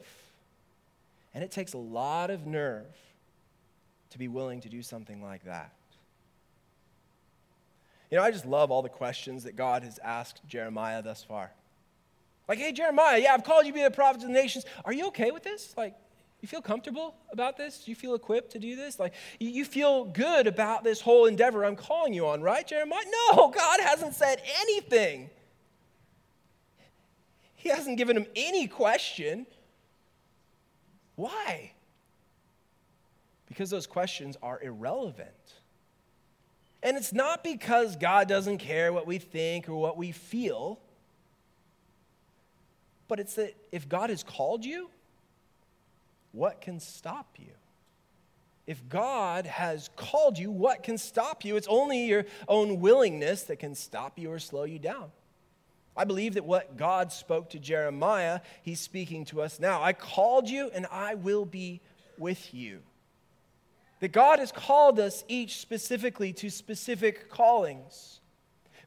And 1.34 1.42
it 1.42 1.52
takes 1.52 1.74
a 1.74 1.78
lot 1.78 2.32
of 2.32 2.46
nerve 2.46 2.94
to 4.10 4.18
be 4.18 4.28
willing 4.28 4.60
to 4.62 4.70
do 4.70 4.82
something 4.82 5.24
like 5.24 5.46
that. 5.46 5.72
You 8.10 8.18
know, 8.18 8.24
I 8.24 8.32
just 8.32 8.46
love 8.46 8.72
all 8.72 8.82
the 8.82 8.90
questions 8.90 9.46
that 9.46 9.56
God 9.56 9.84
has 9.84 10.00
asked 10.04 10.42
Jeremiah 10.46 11.02
thus 11.02 11.24
far. 11.24 11.52
Like, 12.52 12.60
hey, 12.60 12.74
Jeremiah, 12.74 13.18
yeah, 13.18 13.34
I've 13.34 13.44
called 13.44 13.66
you 13.66 13.72
to 13.72 13.76
be 13.78 13.84
the 13.84 13.92
prophet 13.92 14.22
of 14.22 14.28
the 14.28 14.34
nations. 14.34 14.66
Are 14.84 14.92
you 14.92 15.08
okay 15.08 15.32
with 15.32 15.44
this? 15.44 15.74
Like, 15.78 15.96
you 16.42 16.48
feel 16.48 16.62
comfortable 16.62 17.16
about 17.32 17.56
this? 17.56 17.86
Do 17.86 17.92
you 17.92 17.96
feel 17.96 18.14
equipped 18.14 18.52
to 18.52 18.60
do 18.60 18.76
this? 18.76 19.00
Like, 19.00 19.14
you 19.40 19.64
feel 19.64 20.04
good 20.04 20.48
about 20.48 20.84
this 20.84 21.00
whole 21.00 21.28
endeavor 21.28 21.64
I'm 21.64 21.76
calling 21.76 22.14
you 22.14 22.28
on, 22.28 22.42
right, 22.42 22.68
Jeremiah? 22.68 23.04
No, 23.32 23.48
God 23.50 23.80
hasn't 23.80 24.16
said 24.16 24.42
anything. 24.60 25.30
He 27.56 27.70
hasn't 27.70 27.98
given 27.98 28.18
him 28.18 28.26
any 28.36 28.68
question. 28.68 29.46
Why? 31.16 31.72
because 33.52 33.70
those 33.70 33.86
questions 33.86 34.38
are 34.42 34.62
irrelevant. 34.64 35.30
And 36.82 36.96
it's 36.96 37.12
not 37.12 37.44
because 37.44 37.98
God 37.98 38.30
doesn't 38.30 38.60
care 38.60 38.94
what 38.94 39.06
we 39.06 39.18
think 39.18 39.68
or 39.68 39.76
what 39.76 39.98
we 39.98 40.14
feel, 40.14 40.80
but 43.12 43.20
it's 43.20 43.34
that 43.34 43.54
if 43.74 43.90
God 43.90 44.10
has 44.10 44.24
called 44.24 44.64
you, 44.64 44.90
what 46.32 46.62
can 46.62 46.80
stop 46.80 47.36
you? 47.38 47.52
If 48.66 48.88
God 48.88 49.46
has 49.46 49.90
called 49.98 50.38
you, 50.38 50.50
what 50.50 50.82
can 50.82 50.98
stop 50.98 51.44
you? 51.44 51.58
It's 51.58 51.68
only 51.68 52.06
your 52.06 52.24
own 52.48 52.80
willingness 52.80 53.44
that 53.44 53.58
can 53.58 53.76
stop 53.76 54.18
you 54.18 54.32
or 54.32 54.40
slow 54.40 54.64
you 54.64 54.80
down. 54.80 55.12
I 55.98 56.06
believe 56.06 56.36
that 56.36 56.46
what 56.46 56.78
God 56.78 57.12
spoke 57.12 57.50
to 57.50 57.60
Jeremiah, 57.60 58.40
he's 58.64 58.80
speaking 58.80 59.26
to 59.26 59.42
us 59.42 59.60
now. 59.60 59.84
I 59.84 59.92
called 59.92 60.50
you 60.50 60.72
and 60.74 60.88
I 60.90 61.16
will 61.16 61.44
be 61.44 61.82
with 62.18 62.54
you. 62.54 62.80
That 64.00 64.14
God 64.14 64.40
has 64.40 64.54
called 64.54 65.02
us 65.02 65.26
each 65.28 65.58
specifically 65.58 66.32
to 66.32 66.50
specific 66.50 67.30
callings. 67.30 68.22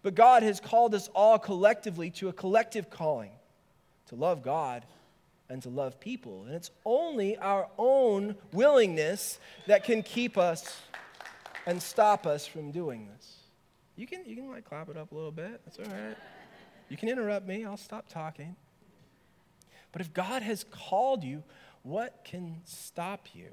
But 0.03 0.15
God 0.15 0.43
has 0.43 0.61
called 0.61 0.95
us 0.95 1.11
all 1.15 1.39
collectively 1.39 2.09
to 2.13 2.31
a 2.31 2.33
collective 2.33 2.89
calling 2.89 3.33
to 4.09 4.14
love 4.14 4.43
God 4.43 4.85
and 5.49 5.62
to 5.62 5.69
love 5.69 6.01
people. 6.01 6.45
And 6.45 6.55
it's 6.55 6.71
only 6.85 7.37
our 7.38 7.69
own 7.79 8.37
willingness 8.53 9.38
that 9.67 9.85
can 9.85 10.03
keep 10.03 10.38
us 10.38 10.81
and 11.67 11.83
stop 11.83 12.27
us 12.27 12.47
from 12.47 12.71
doing 12.71 13.09
this. 13.14 13.37
You 13.97 14.07
can, 14.07 14.25
you 14.27 14.37
can 14.37 14.51
like 14.51 14.64
clap 14.64 14.88
it 14.88 14.97
up 14.97 15.12
a 15.12 15.14
little 15.14 15.31
bit. 15.31 15.61
That's 15.64 15.79
all 15.79 15.85
right. 15.85 16.17
You 16.88 16.97
can 16.97 17.09
interrupt 17.09 17.47
me. 17.47 17.64
I'll 17.64 17.77
stop 17.77 18.09
talking. 18.09 18.57
But 19.93 20.01
if 20.01 20.12
God 20.12 20.43
has 20.43 20.64
called 20.71 21.23
you, 21.23 21.45
what 21.83 22.23
can 22.25 22.57
stop 22.64 23.29
you? 23.33 23.51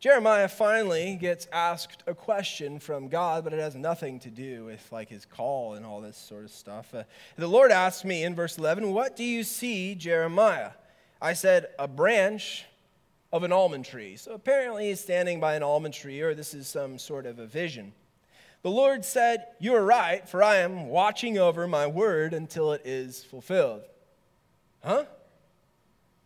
Jeremiah 0.00 0.48
finally 0.48 1.14
gets 1.16 1.46
asked 1.52 2.02
a 2.06 2.14
question 2.14 2.78
from 2.78 3.08
God, 3.08 3.44
but 3.44 3.52
it 3.52 3.60
has 3.60 3.74
nothing 3.74 4.18
to 4.20 4.30
do 4.30 4.64
with 4.64 4.90
like 4.90 5.10
his 5.10 5.26
call 5.26 5.74
and 5.74 5.84
all 5.84 6.00
this 6.00 6.16
sort 6.16 6.44
of 6.44 6.50
stuff. 6.50 6.94
Uh, 6.94 7.02
the 7.36 7.46
Lord 7.46 7.70
asked 7.70 8.06
me 8.06 8.24
in 8.24 8.34
verse 8.34 8.56
11, 8.56 8.94
What 8.94 9.14
do 9.14 9.24
you 9.24 9.44
see, 9.44 9.94
Jeremiah? 9.94 10.70
I 11.20 11.34
said, 11.34 11.66
A 11.78 11.86
branch 11.86 12.64
of 13.30 13.42
an 13.42 13.52
almond 13.52 13.84
tree. 13.84 14.16
So 14.16 14.32
apparently 14.32 14.88
he's 14.88 15.00
standing 15.00 15.38
by 15.38 15.54
an 15.54 15.62
almond 15.62 15.92
tree, 15.92 16.22
or 16.22 16.34
this 16.34 16.54
is 16.54 16.66
some 16.66 16.98
sort 16.98 17.26
of 17.26 17.38
a 17.38 17.46
vision. 17.46 17.92
The 18.62 18.70
Lord 18.70 19.04
said, 19.04 19.48
You 19.58 19.74
are 19.74 19.84
right, 19.84 20.26
for 20.26 20.42
I 20.42 20.56
am 20.56 20.88
watching 20.88 21.36
over 21.36 21.68
my 21.68 21.86
word 21.86 22.32
until 22.32 22.72
it 22.72 22.80
is 22.86 23.22
fulfilled. 23.22 23.82
Huh? 24.82 25.04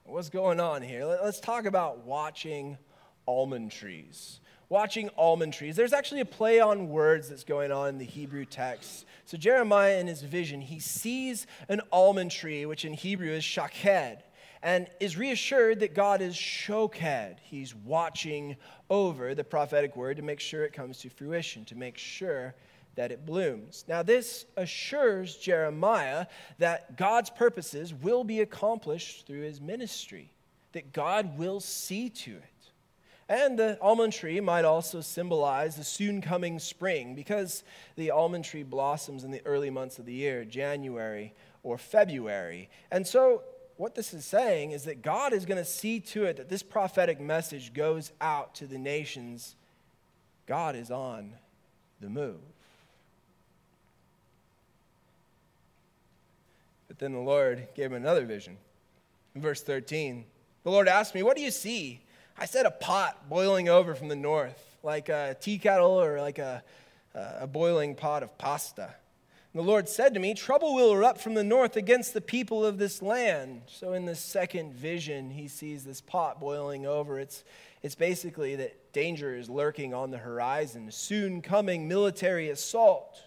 What's 0.04 0.30
going 0.30 0.60
on 0.60 0.80
here? 0.82 1.04
Let's 1.04 1.40
talk 1.40 1.64
about 1.64 2.04
watching 2.04 2.78
almond 3.26 3.72
trees. 3.72 4.40
Watching 4.68 5.10
almond 5.16 5.52
trees. 5.52 5.76
There's 5.76 5.92
actually 5.92 6.20
a 6.20 6.26
play 6.26 6.58
on 6.58 6.88
words 6.88 7.28
that's 7.28 7.44
going 7.44 7.70
on 7.70 7.90
in 7.90 7.98
the 7.98 8.04
Hebrew 8.04 8.44
text. 8.44 9.04
So, 9.26 9.37
Jeremiah, 9.37 9.98
in 9.98 10.06
his 10.06 10.22
vision, 10.22 10.60
he 10.60 10.80
sees 10.80 11.46
an 11.68 11.80
almond 11.92 12.30
tree, 12.30 12.66
which 12.66 12.84
in 12.84 12.94
Hebrew 12.94 13.30
is 13.30 13.44
shaked, 13.44 14.22
and 14.62 14.88
is 15.00 15.16
reassured 15.18 15.80
that 15.80 15.94
God 15.94 16.22
is 16.22 16.34
shoked. 16.34 17.40
He's 17.42 17.74
watching 17.74 18.56
over 18.88 19.34
the 19.34 19.44
prophetic 19.44 19.96
word 19.96 20.16
to 20.16 20.22
make 20.22 20.40
sure 20.40 20.64
it 20.64 20.72
comes 20.72 20.98
to 20.98 21.10
fruition, 21.10 21.66
to 21.66 21.76
make 21.76 21.98
sure 21.98 22.54
that 22.94 23.12
it 23.12 23.26
blooms. 23.26 23.84
Now, 23.88 24.02
this 24.02 24.46
assures 24.56 25.37
Jeremiah 25.37 26.26
that 26.58 26.96
God's 26.96 27.28
purposes 27.28 27.92
will 27.92 28.24
be 28.24 28.40
accomplished 28.40 29.26
through 29.26 29.42
his 29.42 29.60
ministry, 29.60 30.30
that 30.72 30.92
God 30.92 31.38
will 31.38 31.60
see 31.60 32.08
to 32.08 32.32
it. 32.32 32.44
And 33.28 33.58
the 33.58 33.78
almond 33.80 34.12
tree 34.12 34.40
might 34.40 34.64
also 34.64 35.00
symbolize 35.00 35.76
the 35.76 35.84
soon 35.84 36.20
coming 36.20 36.58
spring 36.58 37.14
because 37.14 37.64
the 37.96 38.10
almond 38.10 38.44
tree 38.44 38.62
blossoms 38.62 39.24
in 39.24 39.30
the 39.30 39.40
early 39.46 39.70
months 39.70 39.98
of 39.98 40.04
the 40.04 40.12
year, 40.12 40.44
January 40.44 41.32
or 41.62 41.78
February. 41.78 42.68
And 42.90 43.06
so, 43.06 43.42
what 43.76 43.94
this 43.94 44.14
is 44.14 44.24
saying 44.24 44.70
is 44.70 44.84
that 44.84 45.02
God 45.02 45.32
is 45.32 45.46
going 45.46 45.58
to 45.58 45.64
see 45.64 45.98
to 46.00 46.24
it 46.24 46.37
that 46.37 46.48
this 46.48 46.62
prophetic 46.62 47.20
message 47.20 47.72
goes 47.72 48.12
out 48.20 48.54
to 48.56 48.66
the 48.66 48.78
nations. 48.78 49.56
God 50.46 50.76
is 50.76 50.90
on 50.90 51.32
the 52.00 52.08
move. 52.08 52.40
But 56.87 56.98
then 56.98 57.12
the 57.12 57.18
Lord 57.18 57.66
gave 57.74 57.87
him 57.87 57.94
another 57.94 58.24
vision. 58.24 58.58
In 59.34 59.40
verse 59.40 59.62
13, 59.62 60.24
the 60.62 60.70
Lord 60.70 60.87
asked 60.87 61.14
me, 61.14 61.24
What 61.24 61.37
do 61.37 61.42
you 61.42 61.50
see? 61.50 62.03
I 62.36 62.46
said 62.46 62.66
a 62.66 62.70
pot 62.70 63.28
boiling 63.28 63.68
over 63.68 63.94
from 63.94 64.08
the 64.08 64.16
north, 64.16 64.76
like 64.82 65.08
a 65.08 65.36
tea 65.40 65.58
kettle 65.58 66.00
or 66.00 66.20
like 66.20 66.38
a, 66.38 66.62
uh, 67.14 67.32
a 67.40 67.46
boiling 67.46 67.94
pot 67.94 68.22
of 68.22 68.36
pasta. 68.38 68.94
And 69.52 69.62
the 69.62 69.66
Lord 69.66 69.88
said 69.88 70.14
to 70.14 70.20
me, 70.20 70.34
Trouble 70.34 70.74
will 70.74 70.92
erupt 70.92 71.20
from 71.20 71.34
the 71.34 71.44
north 71.44 71.76
against 71.76 72.12
the 72.12 72.20
people 72.20 72.64
of 72.64 72.76
this 72.76 73.00
land. 73.00 73.62
So, 73.66 73.92
in 73.92 74.04
this 74.04 74.18
second 74.18 74.74
vision, 74.74 75.30
he 75.30 75.46
sees 75.46 75.84
this 75.84 76.00
pot 76.00 76.40
boiling 76.40 76.86
over. 76.86 77.20
It's, 77.20 77.44
it's 77.80 77.94
basically 77.94 78.56
that 78.56 78.92
danger 78.92 79.36
is 79.36 79.48
lurking 79.48 79.94
on 79.94 80.10
the 80.10 80.18
horizon, 80.18 80.90
soon 80.90 81.40
coming 81.40 81.86
military 81.86 82.50
assault. 82.50 83.22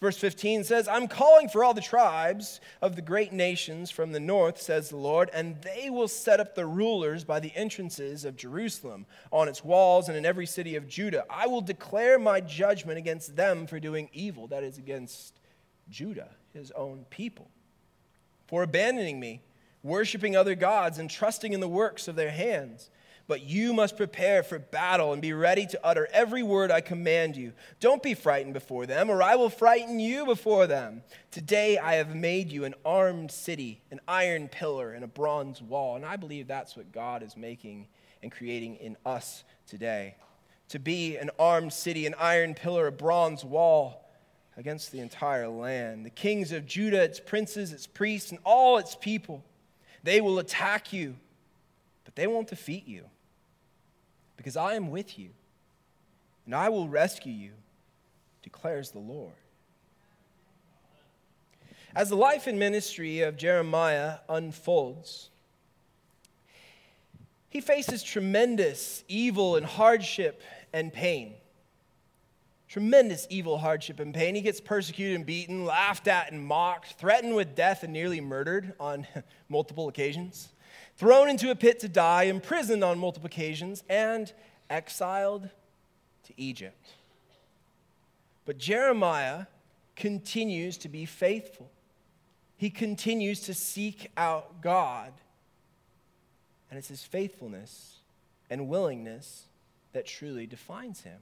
Verse 0.00 0.16
15 0.16 0.64
says, 0.64 0.88
I'm 0.88 1.08
calling 1.08 1.50
for 1.50 1.62
all 1.62 1.74
the 1.74 1.82
tribes 1.82 2.60
of 2.80 2.96
the 2.96 3.02
great 3.02 3.34
nations 3.34 3.90
from 3.90 4.12
the 4.12 4.20
north, 4.20 4.60
says 4.60 4.88
the 4.88 4.96
Lord, 4.96 5.28
and 5.34 5.60
they 5.60 5.90
will 5.90 6.08
set 6.08 6.40
up 6.40 6.54
the 6.54 6.64
rulers 6.64 7.22
by 7.22 7.38
the 7.38 7.52
entrances 7.54 8.24
of 8.24 8.34
Jerusalem, 8.34 9.04
on 9.30 9.46
its 9.46 9.62
walls, 9.62 10.08
and 10.08 10.16
in 10.16 10.24
every 10.24 10.46
city 10.46 10.74
of 10.74 10.88
Judah. 10.88 11.26
I 11.28 11.48
will 11.48 11.60
declare 11.60 12.18
my 12.18 12.40
judgment 12.40 12.96
against 12.96 13.36
them 13.36 13.66
for 13.66 13.78
doing 13.78 14.08
evil, 14.14 14.46
that 14.46 14.64
is, 14.64 14.78
against 14.78 15.38
Judah, 15.90 16.30
his 16.54 16.70
own 16.70 17.04
people, 17.10 17.50
for 18.46 18.62
abandoning 18.62 19.20
me, 19.20 19.42
worshiping 19.82 20.34
other 20.34 20.54
gods, 20.54 20.96
and 20.96 21.10
trusting 21.10 21.52
in 21.52 21.60
the 21.60 21.68
works 21.68 22.08
of 22.08 22.16
their 22.16 22.30
hands. 22.30 22.88
But 23.30 23.44
you 23.44 23.72
must 23.72 23.96
prepare 23.96 24.42
for 24.42 24.58
battle 24.58 25.12
and 25.12 25.22
be 25.22 25.32
ready 25.32 25.64
to 25.66 25.80
utter 25.86 26.08
every 26.12 26.42
word 26.42 26.72
I 26.72 26.80
command 26.80 27.36
you. 27.36 27.52
Don't 27.78 28.02
be 28.02 28.14
frightened 28.14 28.54
before 28.54 28.86
them, 28.86 29.08
or 29.08 29.22
I 29.22 29.36
will 29.36 29.50
frighten 29.50 30.00
you 30.00 30.26
before 30.26 30.66
them. 30.66 31.02
Today 31.30 31.78
I 31.78 31.94
have 31.94 32.12
made 32.12 32.50
you 32.50 32.64
an 32.64 32.74
armed 32.84 33.30
city, 33.30 33.82
an 33.92 34.00
iron 34.08 34.48
pillar, 34.48 34.94
and 34.94 35.04
a 35.04 35.06
bronze 35.06 35.62
wall. 35.62 35.94
And 35.94 36.04
I 36.04 36.16
believe 36.16 36.48
that's 36.48 36.76
what 36.76 36.90
God 36.90 37.22
is 37.22 37.36
making 37.36 37.86
and 38.20 38.32
creating 38.32 38.74
in 38.74 38.96
us 39.06 39.44
today. 39.68 40.16
To 40.70 40.80
be 40.80 41.16
an 41.16 41.30
armed 41.38 41.72
city, 41.72 42.06
an 42.06 42.16
iron 42.18 42.54
pillar, 42.54 42.88
a 42.88 42.92
bronze 42.92 43.44
wall 43.44 44.10
against 44.56 44.90
the 44.90 44.98
entire 44.98 45.46
land. 45.46 46.04
The 46.04 46.10
kings 46.10 46.50
of 46.50 46.66
Judah, 46.66 47.04
its 47.04 47.20
princes, 47.20 47.72
its 47.72 47.86
priests, 47.86 48.32
and 48.32 48.40
all 48.42 48.78
its 48.78 48.96
people, 48.96 49.44
they 50.02 50.20
will 50.20 50.40
attack 50.40 50.92
you, 50.92 51.14
but 52.04 52.16
they 52.16 52.26
won't 52.26 52.48
defeat 52.48 52.88
you 52.88 53.04
because 54.40 54.56
I 54.56 54.72
am 54.72 54.90
with 54.90 55.18
you, 55.18 55.28
and 56.46 56.54
I 56.54 56.70
will 56.70 56.88
rescue 56.88 57.30
you, 57.30 57.50
declares 58.42 58.90
the 58.90 58.98
Lord. 58.98 59.34
As 61.94 62.08
the 62.08 62.16
life 62.16 62.46
and 62.46 62.58
ministry 62.58 63.20
of 63.20 63.36
Jeremiah 63.36 64.20
unfolds, 64.30 65.28
he 67.50 67.60
faces 67.60 68.02
tremendous 68.02 69.04
evil 69.08 69.56
and 69.56 69.66
hardship 69.66 70.40
and 70.72 70.90
pain. 70.90 71.34
Tremendous 72.66 73.26
evil, 73.28 73.58
hardship, 73.58 74.00
and 74.00 74.14
pain. 74.14 74.34
He 74.34 74.40
gets 74.40 74.58
persecuted 74.58 75.16
and 75.16 75.26
beaten, 75.26 75.66
laughed 75.66 76.08
at 76.08 76.32
and 76.32 76.42
mocked, 76.42 76.94
threatened 76.94 77.36
with 77.36 77.54
death 77.54 77.82
and 77.82 77.92
nearly 77.92 78.22
murdered 78.22 78.72
on 78.80 79.06
multiple 79.50 79.88
occasions 79.88 80.48
thrown 81.00 81.30
into 81.30 81.50
a 81.50 81.54
pit 81.54 81.80
to 81.80 81.88
die, 81.88 82.24
imprisoned 82.24 82.84
on 82.84 82.98
multiple 82.98 83.26
occasions, 83.26 83.82
and 83.88 84.30
exiled 84.68 85.48
to 86.24 86.34
Egypt. 86.36 86.90
But 88.44 88.58
Jeremiah 88.58 89.46
continues 89.96 90.76
to 90.76 90.90
be 90.90 91.06
faithful. 91.06 91.70
He 92.58 92.68
continues 92.68 93.40
to 93.40 93.54
seek 93.54 94.10
out 94.18 94.60
God. 94.60 95.14
And 96.68 96.78
it's 96.78 96.88
his 96.88 97.02
faithfulness 97.02 97.96
and 98.50 98.68
willingness 98.68 99.44
that 99.94 100.04
truly 100.04 100.46
defines 100.46 101.00
him. 101.00 101.20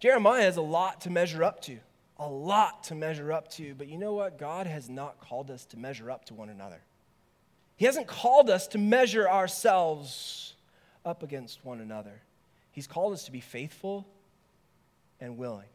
Jeremiah 0.00 0.42
has 0.42 0.56
a 0.56 0.62
lot 0.62 1.00
to 1.02 1.10
measure 1.10 1.44
up 1.44 1.62
to, 1.62 1.78
a 2.18 2.28
lot 2.28 2.82
to 2.84 2.96
measure 2.96 3.32
up 3.32 3.48
to, 3.52 3.76
but 3.78 3.86
you 3.86 3.96
know 3.96 4.14
what? 4.14 4.40
God 4.40 4.66
has 4.66 4.90
not 4.90 5.20
called 5.20 5.52
us 5.52 5.64
to 5.66 5.78
measure 5.78 6.10
up 6.10 6.24
to 6.24 6.34
one 6.34 6.48
another. 6.48 6.80
He 7.76 7.86
hasn't 7.86 8.06
called 8.06 8.50
us 8.50 8.66
to 8.68 8.78
measure 8.78 9.28
ourselves 9.28 10.54
up 11.04 11.22
against 11.22 11.64
one 11.64 11.80
another. 11.80 12.22
He's 12.70 12.86
called 12.86 13.12
us 13.12 13.24
to 13.24 13.32
be 13.32 13.40
faithful 13.40 14.06
and 15.20 15.36
willing. 15.36 15.66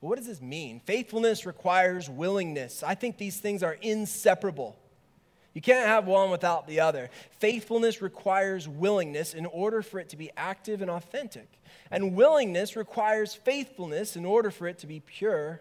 What 0.00 0.16
does 0.16 0.26
this 0.26 0.40
mean? 0.40 0.80
Faithfulness 0.80 1.44
requires 1.44 2.08
willingness. 2.08 2.82
I 2.82 2.94
think 2.94 3.18
these 3.18 3.38
things 3.38 3.62
are 3.62 3.76
inseparable. 3.82 4.76
You 5.52 5.60
can't 5.60 5.86
have 5.86 6.06
one 6.06 6.30
without 6.30 6.66
the 6.66 6.80
other. 6.80 7.10
Faithfulness 7.38 8.00
requires 8.00 8.68
willingness 8.68 9.34
in 9.34 9.46
order 9.46 9.82
for 9.82 9.98
it 9.98 10.08
to 10.10 10.16
be 10.16 10.30
active 10.36 10.80
and 10.80 10.90
authentic. 10.90 11.48
And 11.90 12.14
willingness 12.14 12.76
requires 12.76 13.34
faithfulness 13.34 14.16
in 14.16 14.24
order 14.24 14.50
for 14.50 14.68
it 14.68 14.78
to 14.78 14.86
be 14.86 15.00
pure 15.00 15.60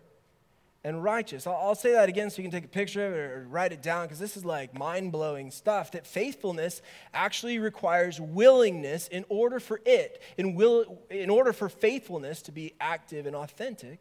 and 0.84 1.04
righteous. 1.04 1.46
I'll, 1.46 1.76
say 1.76 1.92
that 1.92 2.08
again 2.08 2.30
so 2.30 2.38
you 2.38 2.44
can 2.44 2.52
take 2.52 2.65
a 2.65 2.70
picture 2.70 3.06
of 3.06 3.13
it 3.13 3.18
or 3.18 3.48
write 3.50 3.74
it 3.74 3.82
down 3.82 4.06
because 4.06 4.20
this 4.20 4.38
is 4.38 4.46
like 4.46 4.78
mind 4.78 5.12
blowing 5.12 5.52
stuff. 5.52 5.92
That 5.92 6.08
faithfulness 6.08 6.82
actually 7.13 7.60
requires 7.60 8.20
willingness 8.20 9.08
in 9.10 9.26
order 9.28 9.60
for 9.60 9.82
it, 9.86 10.22
in, 10.38 10.56
will, 10.56 11.00
in 11.10 11.30
order 11.30 11.52
for 11.52 11.68
faithfulness 11.68 12.42
to 12.44 12.52
be 12.52 12.74
active 12.80 13.26
and 13.26 13.36
authentic. 13.36 14.00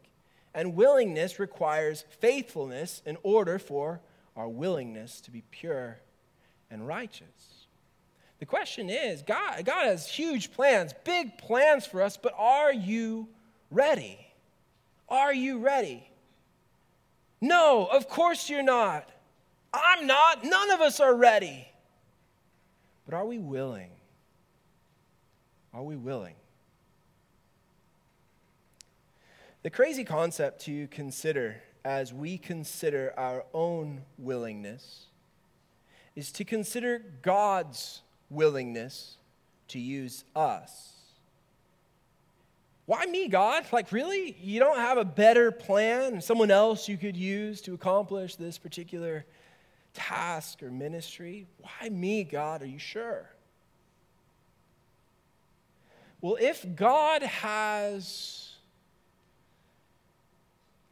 And 0.53 0.75
willingness 0.75 1.37
requires 1.37 2.05
faithfulness 2.19 3.01
in 3.05 3.17
order 3.23 3.59
for 3.59 3.99
our 4.35 4.47
willingness 4.47 5.19
to 5.21 5.31
be 5.31 5.43
pure 5.51 5.99
and 6.71 6.87
righteous. 6.87 7.65
The 8.39 8.45
question 8.45 8.89
is 8.89 9.21
God, 9.21 9.65
God 9.65 9.85
has 9.85 10.07
huge 10.07 10.53
plans, 10.53 10.93
big 11.03 11.37
plans 11.37 11.85
for 11.85 12.01
us, 12.01 12.15
but 12.15 12.33
are 12.37 12.71
you 12.71 13.27
ready? 13.69 14.17
Are 15.09 15.33
you 15.33 15.59
ready? 15.59 16.08
No, 17.41 17.85
of 17.85 18.07
course 18.07 18.49
you're 18.49 18.63
not. 18.63 19.09
I'm 19.73 20.07
not. 20.07 20.43
None 20.43 20.71
of 20.71 20.81
us 20.81 20.99
are 20.99 21.15
ready. 21.15 21.67
But 23.05 23.15
are 23.15 23.25
we 23.25 23.39
willing? 23.39 23.91
Are 25.73 25.83
we 25.83 25.95
willing? 25.95 26.35
The 29.61 29.69
crazy 29.69 30.03
concept 30.03 30.61
to 30.65 30.87
consider 30.87 31.61
as 31.83 32.13
we 32.13 32.37
consider 32.37 33.13
our 33.17 33.45
own 33.53 34.01
willingness 34.17 35.05
is 36.15 36.31
to 36.33 36.43
consider 36.43 37.03
God's 37.21 38.01
willingness 38.29 39.17
to 39.69 39.79
use 39.79 40.23
us. 40.35 40.98
Why 42.89 43.05
me, 43.05 43.27
God? 43.27 43.65
Like, 43.71 43.91
really? 43.91 44.35
You 44.41 44.59
don't 44.59 44.79
have 44.79 44.97
a 44.97 45.05
better 45.05 45.51
plan, 45.51 46.21
someone 46.21 46.49
else 46.49 46.89
you 46.89 46.97
could 46.97 47.15
use 47.15 47.61
to 47.61 47.75
accomplish 47.75 48.35
this 48.35 48.57
particular 48.57 49.25
task 49.93 50.63
or 50.63 50.71
ministry? 50.71 51.45
Why 51.59 51.89
me, 51.89 52.23
God? 52.23 52.63
Are 52.63 52.65
you 52.65 52.79
sure? 52.79 53.29
Well, 56.19 56.35
if 56.41 56.65
God 56.75 57.21
has 57.21 58.53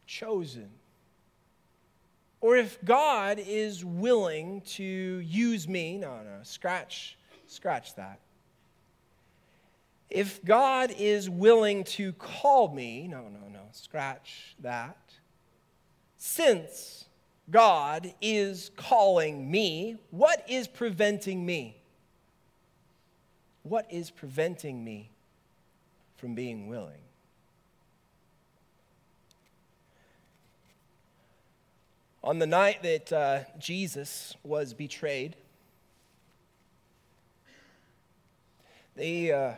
chosen, 0.06 0.70
or 2.42 2.58
if 2.58 2.78
God 2.86 3.40
is 3.40 3.84
willing 3.84 4.62
to 4.76 4.84
use 4.84 5.68
me, 5.68 5.98
no, 5.98 6.18
no, 6.18 6.42
scratch, 6.44 7.18
scratch 7.48 7.96
that. 7.96 8.20
If 10.10 10.44
God 10.46 10.94
is 10.98 11.30
willing 11.30 11.84
to 11.86 12.14
call 12.14 12.74
me, 12.74 13.08
no, 13.08 13.24
no, 13.24 13.48
no, 13.52 13.60
scratch 13.74 14.56
that. 14.62 14.98
Since 16.18 17.06
God 17.52 18.14
is 18.22 18.72
calling 18.78 19.52
me, 19.52 19.98
what 20.12 20.46
is 20.48 20.68
preventing 20.68 21.46
me? 21.46 21.78
What 23.64 23.86
is 23.92 24.10
preventing 24.10 24.84
me 24.84 25.10
from 26.16 26.36
being 26.36 26.68
willing? 26.68 27.02
On 32.24 32.40
the 32.40 32.48
night 32.48 32.82
that 32.84 33.14
uh, 33.14 33.40
Jesus 33.60 34.36
was 34.44 34.74
betrayed, 34.74 35.36
they. 38.96 39.34
Uh, 39.34 39.54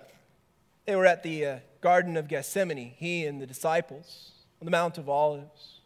they 0.89 0.95
were 0.95 1.05
at 1.05 1.21
the 1.21 1.45
uh, 1.45 1.59
Garden 1.81 2.17
of 2.17 2.27
Gethsemane, 2.27 2.95
he 2.97 3.27
and 3.27 3.39
the 3.39 3.45
disciples, 3.45 4.31
on 4.59 4.65
the 4.65 4.71
Mount 4.71 4.97
of 4.97 5.07
Olives. 5.07 5.81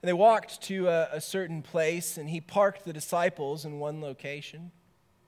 And 0.00 0.08
they 0.08 0.14
walked 0.14 0.62
to 0.62 0.88
a, 0.88 1.10
a 1.12 1.20
certain 1.20 1.60
place, 1.60 2.16
and 2.16 2.30
he 2.30 2.40
parked 2.40 2.86
the 2.86 2.92
disciples 2.94 3.66
in 3.66 3.78
one 3.78 4.00
location. 4.00 4.70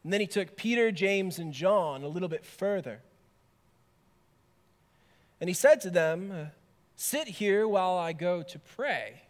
And 0.02 0.14
then 0.14 0.22
he 0.22 0.26
took 0.26 0.56
Peter, 0.56 0.90
James, 0.90 1.38
and 1.38 1.52
John 1.52 2.04
a 2.04 2.08
little 2.08 2.30
bit 2.30 2.46
further. 2.46 3.02
And 5.38 5.50
he 5.50 5.54
said 5.54 5.82
to 5.82 5.90
them, 5.90 6.32
uh, 6.32 6.44
Sit 6.96 7.28
here 7.28 7.68
while 7.68 7.98
I 7.98 8.14
go 8.14 8.42
to 8.42 8.58
pray. 8.58 9.24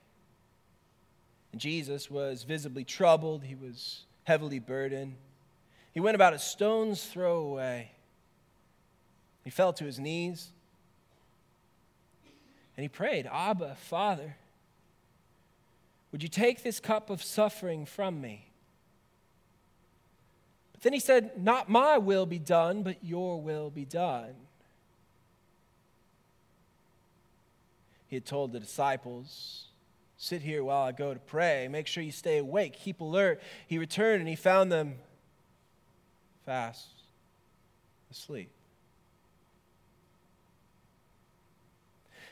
And 1.51 1.61
Jesus 1.61 2.09
was 2.09 2.45
visibly 2.45 2.85
troubled, 2.85 3.43
he 3.43 3.57
was 3.57 4.05
heavily 4.23 4.61
burdened. 4.61 5.17
He 5.95 6.01
went 6.01 6.17
about 6.17 6.35
a 6.35 6.39
stone's 6.39 7.05
throw 7.05 7.39
away. 7.39 7.93
He 9.45 9.51
fell 9.51 9.73
to 9.75 9.85
his 9.85 9.99
knees 9.99 10.51
and 12.77 12.83
he 12.83 12.89
prayed, 12.89 13.29
Abba, 13.31 13.77
Father, 13.77 14.37
would 16.13 16.23
you 16.23 16.29
take 16.29 16.63
this 16.63 16.81
cup 16.81 17.09
of 17.09 17.23
suffering 17.23 17.87
from 17.87 18.21
me? 18.21 18.49
But 20.73 20.83
then 20.83 20.93
he 20.93 21.01
said, 21.01 21.43
Not 21.43 21.69
my 21.69 21.99
will 21.99 22.27
be 22.27 22.39
done, 22.39 22.83
but 22.83 23.03
your 23.03 23.41
will 23.41 23.71
be 23.71 23.85
done. 23.85 24.35
he 28.15 28.17
had 28.17 28.25
told 28.25 28.53
the 28.53 28.61
disciples, 28.61 29.67
Sit 30.17 30.41
here 30.41 30.63
while 30.63 30.85
I 30.85 30.93
go 30.93 31.13
to 31.13 31.19
pray. 31.19 31.67
Make 31.67 31.89
sure 31.89 32.01
you 32.01 32.13
stay 32.13 32.39
awake, 32.39 32.75
keep 32.75 33.01
alert. 33.01 33.43
He 33.67 33.77
returned 33.77 34.21
and 34.21 34.29
he 34.29 34.37
found 34.37 34.71
them 34.71 34.95
fast 36.45 36.87
asleep. 38.11 38.51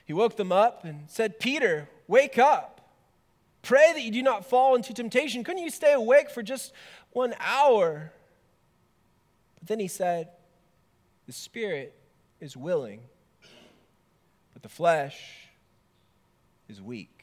He 0.05 0.13
woke 0.13 0.37
them 0.37 0.53
up 0.53 0.85
and 0.85 1.05
said, 1.09 1.39
Peter, 1.39 1.89
wake 2.09 2.39
up. 2.39 2.81
Pray 3.63 3.93
that 3.93 4.03
you 4.03 4.11
do 4.11 4.23
not 4.23 4.45
fall 4.45 4.75
into 4.75 4.93
temptation. 4.93 5.45
Couldn't 5.45 5.63
you 5.63 5.71
stay 5.71 5.93
awake 5.93 6.31
for 6.31 6.43
just 6.43 6.73
one 7.13 7.35
hour? 7.39 8.13
But 9.59 9.69
then 9.69 9.79
he 9.79 9.89
said, 9.89 10.31
The 11.27 11.33
spirit 11.33 11.95
is 12.41 12.57
willing, 12.57 13.01
but 14.53 14.63
the 14.63 14.69
flesh 14.69 15.49
is 16.69 16.83
weak. 16.83 17.22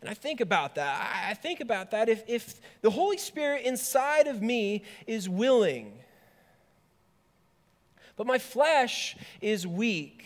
And 0.00 0.08
I 0.08 0.14
think 0.14 0.40
about 0.40 0.76
that. 0.76 1.26
I 1.28 1.34
think 1.34 1.60
about 1.60 1.90
that. 1.90 2.08
If, 2.08 2.24
if 2.26 2.60
the 2.80 2.90
Holy 2.90 3.18
Spirit 3.18 3.64
inside 3.64 4.26
of 4.26 4.40
me 4.40 4.84
is 5.06 5.28
willing, 5.28 5.92
but 8.16 8.26
my 8.26 8.38
flesh 8.38 9.16
is 9.40 9.66
weak, 9.66 10.24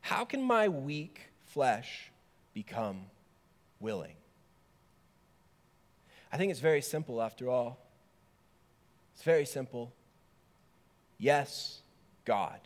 how 0.00 0.24
can 0.24 0.42
my 0.42 0.68
weak 0.68 1.30
flesh 1.46 2.10
become 2.54 3.06
willing? 3.80 4.14
I 6.32 6.36
think 6.36 6.50
it's 6.50 6.60
very 6.60 6.80
simple 6.80 7.20
after 7.20 7.50
all. 7.50 7.78
It's 9.14 9.24
very 9.24 9.44
simple. 9.44 9.92
Yes, 11.18 11.82
God. 12.24 12.60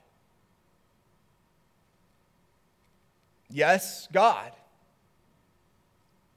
Yes, 3.50 4.08
God. 4.12 4.52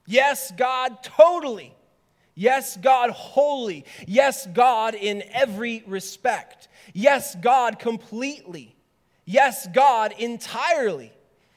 Yes, 0.05 0.51
God, 0.57 1.03
totally. 1.03 1.73
Yes, 2.35 2.77
God, 2.77 3.11
wholly. 3.11 3.85
Yes, 4.07 4.47
God, 4.47 4.95
in 4.95 5.23
every 5.33 5.83
respect. 5.85 6.67
Yes, 6.93 7.35
God, 7.35 7.79
completely. 7.79 8.75
Yes, 9.25 9.67
God, 9.73 10.13
entirely. 10.17 11.11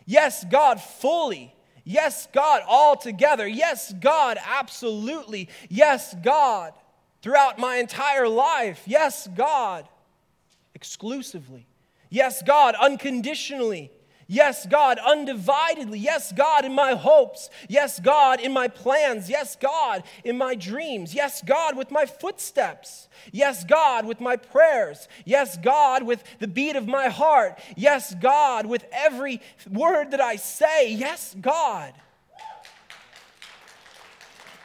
Yes, 0.07 0.45
God, 0.51 0.81
fully. 0.81 1.55
Yes, 1.85 2.29
God, 2.33 2.63
altogether. 2.67 3.47
Yes, 3.47 3.95
God, 4.01 4.39
absolutely. 4.45 5.49
Yes, 5.69 6.15
God, 6.23 6.75
throughout 7.23 7.59
my 7.59 7.77
entire 7.77 8.29
life. 8.29 8.83
Yes, 8.87 9.29
God, 9.35 9.89
exclusively. 10.75 11.67
Yes, 12.11 12.43
God, 12.43 12.75
unconditionally. 12.75 13.91
Yes, 14.33 14.65
God, 14.65 14.99
undividedly. 14.99 16.01
Yes, 16.01 16.33
God, 16.33 16.65
in 16.65 16.73
my 16.73 16.95
hopes. 16.95 17.51
Yes, 17.69 18.01
God, 18.01 18.41
in 18.41 18.51
my 18.51 18.67
plans. 18.67 19.29
Yes, 19.29 19.57
God, 19.57 20.05
in 20.25 20.39
my 20.39 20.55
dreams. 20.55 21.13
Yes, 21.13 21.43
God, 21.43 21.77
with 21.77 21.91
my 21.91 22.07
footsteps. 22.07 23.09
Yes, 23.31 23.63
God, 23.63 24.07
with 24.07 24.23
my 24.23 24.37
prayers. 24.37 25.07
Yes, 25.27 25.59
God, 25.59 26.05
with 26.05 26.25
the 26.39 26.49
beat 26.49 26.77
of 26.77 26.87
my 26.87 27.09
heart. 27.09 27.59
Yes, 27.77 28.15
God, 28.15 28.65
with 28.65 28.87
every 28.91 29.43
word 29.71 30.13
that 30.13 30.21
I 30.23 30.37
say. 30.37 30.91
Yes, 30.95 31.37
God. 31.39 31.93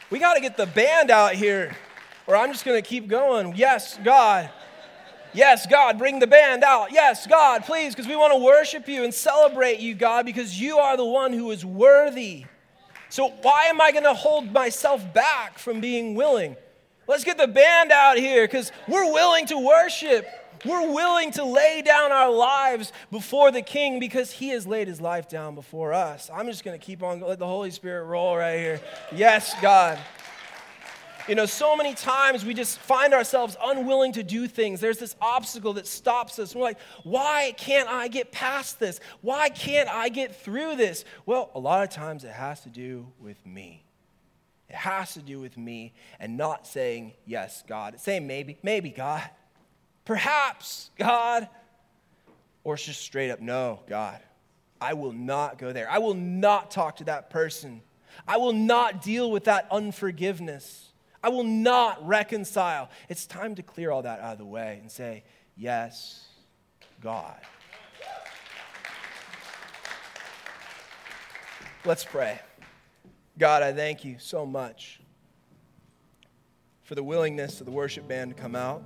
We 0.08 0.18
got 0.18 0.32
to 0.32 0.40
get 0.40 0.56
the 0.56 0.64
band 0.64 1.10
out 1.10 1.34
here, 1.34 1.76
or 2.26 2.36
I'm 2.36 2.52
just 2.52 2.64
going 2.64 2.82
to 2.82 2.88
keep 2.88 3.06
going. 3.06 3.54
Yes, 3.54 3.98
God. 4.02 4.48
Yes, 5.38 5.68
God, 5.68 5.98
bring 5.98 6.18
the 6.18 6.26
band 6.26 6.64
out. 6.64 6.90
Yes, 6.90 7.24
God, 7.24 7.62
please, 7.62 7.94
because 7.94 8.08
we 8.08 8.16
want 8.16 8.32
to 8.32 8.40
worship 8.40 8.88
you 8.88 9.04
and 9.04 9.14
celebrate 9.14 9.78
you, 9.78 9.94
God, 9.94 10.26
because 10.26 10.60
you 10.60 10.78
are 10.78 10.96
the 10.96 11.04
one 11.04 11.32
who 11.32 11.52
is 11.52 11.64
worthy. 11.64 12.46
So, 13.08 13.28
why 13.42 13.66
am 13.66 13.80
I 13.80 13.92
going 13.92 14.02
to 14.02 14.14
hold 14.14 14.52
myself 14.52 15.14
back 15.14 15.56
from 15.56 15.80
being 15.80 16.16
willing? 16.16 16.56
Let's 17.06 17.22
get 17.22 17.38
the 17.38 17.46
band 17.46 17.92
out 17.92 18.16
here 18.16 18.48
because 18.48 18.72
we're 18.88 19.12
willing 19.12 19.46
to 19.46 19.58
worship. 19.58 20.26
We're 20.64 20.92
willing 20.92 21.30
to 21.32 21.44
lay 21.44 21.82
down 21.82 22.10
our 22.10 22.32
lives 22.32 22.92
before 23.12 23.52
the 23.52 23.62
King 23.62 24.00
because 24.00 24.32
He 24.32 24.48
has 24.48 24.66
laid 24.66 24.88
His 24.88 25.00
life 25.00 25.28
down 25.28 25.54
before 25.54 25.92
us. 25.92 26.28
I'm 26.34 26.46
just 26.46 26.64
going 26.64 26.76
to 26.76 26.84
keep 26.84 27.00
on, 27.00 27.20
let 27.20 27.38
the 27.38 27.46
Holy 27.46 27.70
Spirit 27.70 28.06
roll 28.06 28.36
right 28.36 28.58
here. 28.58 28.80
Yes, 29.14 29.54
God. 29.62 30.00
You 31.28 31.34
know, 31.34 31.44
so 31.44 31.76
many 31.76 31.92
times 31.92 32.42
we 32.42 32.54
just 32.54 32.78
find 32.78 33.12
ourselves 33.12 33.54
unwilling 33.62 34.12
to 34.12 34.22
do 34.22 34.48
things. 34.48 34.80
There's 34.80 34.96
this 34.96 35.14
obstacle 35.20 35.74
that 35.74 35.86
stops 35.86 36.38
us. 36.38 36.54
We're 36.54 36.62
like, 36.62 36.80
why 37.04 37.52
can't 37.58 37.86
I 37.86 38.08
get 38.08 38.32
past 38.32 38.80
this? 38.80 38.98
Why 39.20 39.50
can't 39.50 39.90
I 39.90 40.08
get 40.08 40.34
through 40.34 40.76
this? 40.76 41.04
Well, 41.26 41.50
a 41.54 41.58
lot 41.58 41.82
of 41.82 41.90
times 41.90 42.24
it 42.24 42.32
has 42.32 42.62
to 42.62 42.70
do 42.70 43.06
with 43.20 43.44
me. 43.44 43.84
It 44.70 44.76
has 44.76 45.14
to 45.14 45.20
do 45.20 45.38
with 45.38 45.58
me 45.58 45.92
and 46.18 46.38
not 46.38 46.66
saying, 46.66 47.12
yes, 47.26 47.62
God. 47.68 48.00
Saying 48.00 48.26
maybe, 48.26 48.56
maybe, 48.62 48.88
God. 48.88 49.28
Perhaps, 50.06 50.88
God. 50.98 51.46
Or 52.64 52.74
it's 52.74 52.86
just 52.86 53.02
straight 53.02 53.30
up, 53.30 53.40
no, 53.40 53.80
God. 53.86 54.18
I 54.80 54.94
will 54.94 55.12
not 55.12 55.58
go 55.58 55.74
there. 55.74 55.90
I 55.90 55.98
will 55.98 56.14
not 56.14 56.70
talk 56.70 56.96
to 56.96 57.04
that 57.04 57.28
person. 57.28 57.82
I 58.26 58.38
will 58.38 58.54
not 58.54 59.02
deal 59.02 59.30
with 59.30 59.44
that 59.44 59.68
unforgiveness. 59.70 60.87
I 61.22 61.30
will 61.30 61.44
not 61.44 62.06
reconcile. 62.06 62.90
It's 63.08 63.26
time 63.26 63.54
to 63.56 63.62
clear 63.62 63.90
all 63.90 64.02
that 64.02 64.20
out 64.20 64.32
of 64.32 64.38
the 64.38 64.44
way 64.44 64.78
and 64.80 64.90
say, 64.90 65.24
Yes, 65.56 66.26
God. 67.00 67.36
Let's 71.84 72.04
pray. 72.04 72.40
God, 73.38 73.62
I 73.62 73.72
thank 73.72 74.04
you 74.04 74.16
so 74.18 74.44
much 74.44 75.00
for 76.82 76.94
the 76.94 77.02
willingness 77.02 77.60
of 77.60 77.66
the 77.66 77.72
worship 77.72 78.06
band 78.08 78.36
to 78.36 78.40
come 78.40 78.56
out 78.56 78.82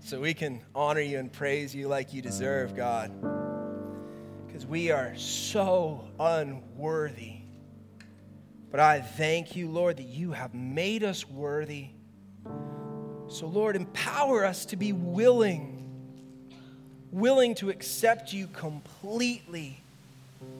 so 0.00 0.20
we 0.20 0.34
can 0.34 0.60
honor 0.74 1.00
you 1.00 1.18
and 1.18 1.32
praise 1.32 1.74
you 1.74 1.88
like 1.88 2.14
you 2.14 2.22
deserve, 2.22 2.76
God. 2.76 3.10
Because 4.46 4.64
we 4.64 4.90
are 4.90 5.16
so 5.16 6.08
unworthy 6.20 7.35
but 8.70 8.80
I 8.80 9.00
thank 9.00 9.56
you, 9.56 9.68
Lord, 9.68 9.98
that 9.98 10.06
you 10.06 10.32
have 10.32 10.54
made 10.54 11.04
us 11.04 11.28
worthy. 11.28 11.86
So, 13.28 13.46
Lord, 13.46 13.76
empower 13.76 14.44
us 14.44 14.66
to 14.66 14.76
be 14.76 14.92
willing, 14.92 15.88
willing 17.10 17.54
to 17.56 17.70
accept 17.70 18.32
you 18.32 18.46
completely, 18.48 19.80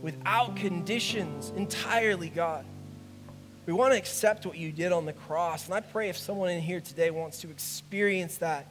without 0.03 0.57
conditions, 0.57 1.53
entirely, 1.57 2.29
God. 2.29 2.64
We 3.66 3.73
want 3.73 3.92
to 3.92 3.99
accept 3.99 4.47
what 4.47 4.57
you 4.57 4.71
did 4.71 4.92
on 4.92 5.07
the 5.07 5.12
cross. 5.12 5.66
And 5.66 5.75
I 5.75 5.81
pray 5.81 6.09
if 6.09 6.16
someone 6.16 6.51
in 6.51 6.61
here 6.61 6.81
today 6.81 7.11
wants 7.11 7.40
to 7.40 7.51
experience 7.51 8.38
that 8.38 8.66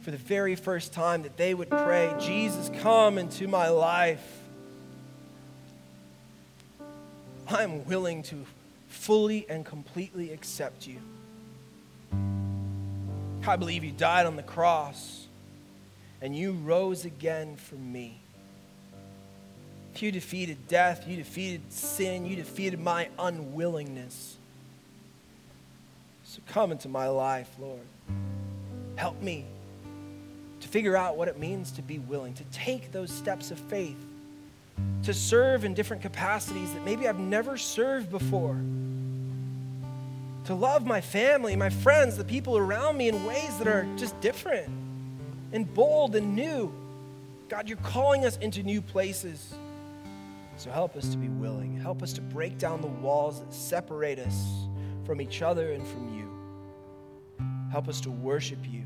for 0.00 0.12
the 0.12 0.16
very 0.16 0.54
first 0.54 0.92
time, 0.92 1.22
that 1.22 1.36
they 1.36 1.52
would 1.52 1.68
pray, 1.68 2.14
Jesus, 2.20 2.70
come 2.80 3.18
into 3.18 3.48
my 3.48 3.68
life. 3.68 4.37
I'm 7.48 7.86
willing 7.86 8.22
to 8.24 8.44
fully 8.88 9.46
and 9.48 9.64
completely 9.64 10.32
accept 10.32 10.86
you. 10.86 11.00
I 13.46 13.56
believe 13.56 13.84
you 13.84 13.92
died 13.92 14.26
on 14.26 14.36
the 14.36 14.42
cross 14.42 15.26
and 16.20 16.36
you 16.36 16.52
rose 16.52 17.06
again 17.06 17.56
for 17.56 17.76
me. 17.76 18.20
You 19.96 20.12
defeated 20.12 20.68
death, 20.68 21.08
you 21.08 21.16
defeated 21.16 21.72
sin, 21.72 22.24
you 22.24 22.36
defeated 22.36 22.78
my 22.78 23.08
unwillingness. 23.18 24.36
So 26.24 26.40
come 26.46 26.70
into 26.70 26.88
my 26.88 27.08
life, 27.08 27.48
Lord. 27.58 27.80
Help 28.94 29.20
me 29.20 29.44
to 30.60 30.68
figure 30.68 30.96
out 30.96 31.16
what 31.16 31.26
it 31.26 31.38
means 31.38 31.72
to 31.72 31.82
be 31.82 31.98
willing, 31.98 32.34
to 32.34 32.44
take 32.52 32.92
those 32.92 33.10
steps 33.10 33.50
of 33.50 33.58
faith 33.58 33.96
to 35.04 35.14
serve 35.14 35.64
in 35.64 35.74
different 35.74 36.02
capacities 36.02 36.72
that 36.74 36.84
maybe 36.84 37.08
I've 37.08 37.18
never 37.18 37.56
served 37.56 38.10
before. 38.10 38.60
To 40.44 40.54
love 40.54 40.86
my 40.86 41.00
family, 41.00 41.56
my 41.56 41.70
friends, 41.70 42.16
the 42.16 42.24
people 42.24 42.56
around 42.56 42.96
me 42.96 43.08
in 43.08 43.24
ways 43.24 43.56
that 43.58 43.68
are 43.68 43.86
just 43.96 44.18
different 44.20 44.68
and 45.52 45.72
bold 45.74 46.16
and 46.16 46.34
new. 46.34 46.72
God, 47.48 47.68
you're 47.68 47.78
calling 47.78 48.24
us 48.24 48.36
into 48.38 48.62
new 48.62 48.82
places. 48.82 49.54
So 50.56 50.70
help 50.70 50.96
us 50.96 51.08
to 51.10 51.16
be 51.16 51.28
willing. 51.28 51.78
Help 51.78 52.02
us 52.02 52.12
to 52.14 52.20
break 52.20 52.58
down 52.58 52.80
the 52.80 52.88
walls 52.88 53.40
that 53.40 53.54
separate 53.54 54.18
us 54.18 54.46
from 55.04 55.20
each 55.20 55.40
other 55.42 55.72
and 55.72 55.86
from 55.86 56.14
you. 56.14 56.28
Help 57.70 57.88
us 57.88 58.00
to 58.02 58.10
worship 58.10 58.58
you 58.68 58.82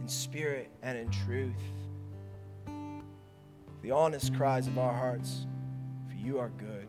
in 0.00 0.08
spirit 0.08 0.70
and 0.82 0.98
in 0.98 1.10
truth 1.10 1.54
the 3.88 3.94
honest 3.94 4.34
cries 4.34 4.66
of 4.66 4.76
our 4.76 4.92
hearts, 4.92 5.46
for 6.06 6.14
you 6.14 6.38
are 6.38 6.50
good, 6.58 6.86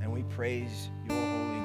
and 0.00 0.12
we 0.12 0.22
praise 0.22 0.88
your 1.08 1.16
holy 1.16 1.58
name. 1.58 1.63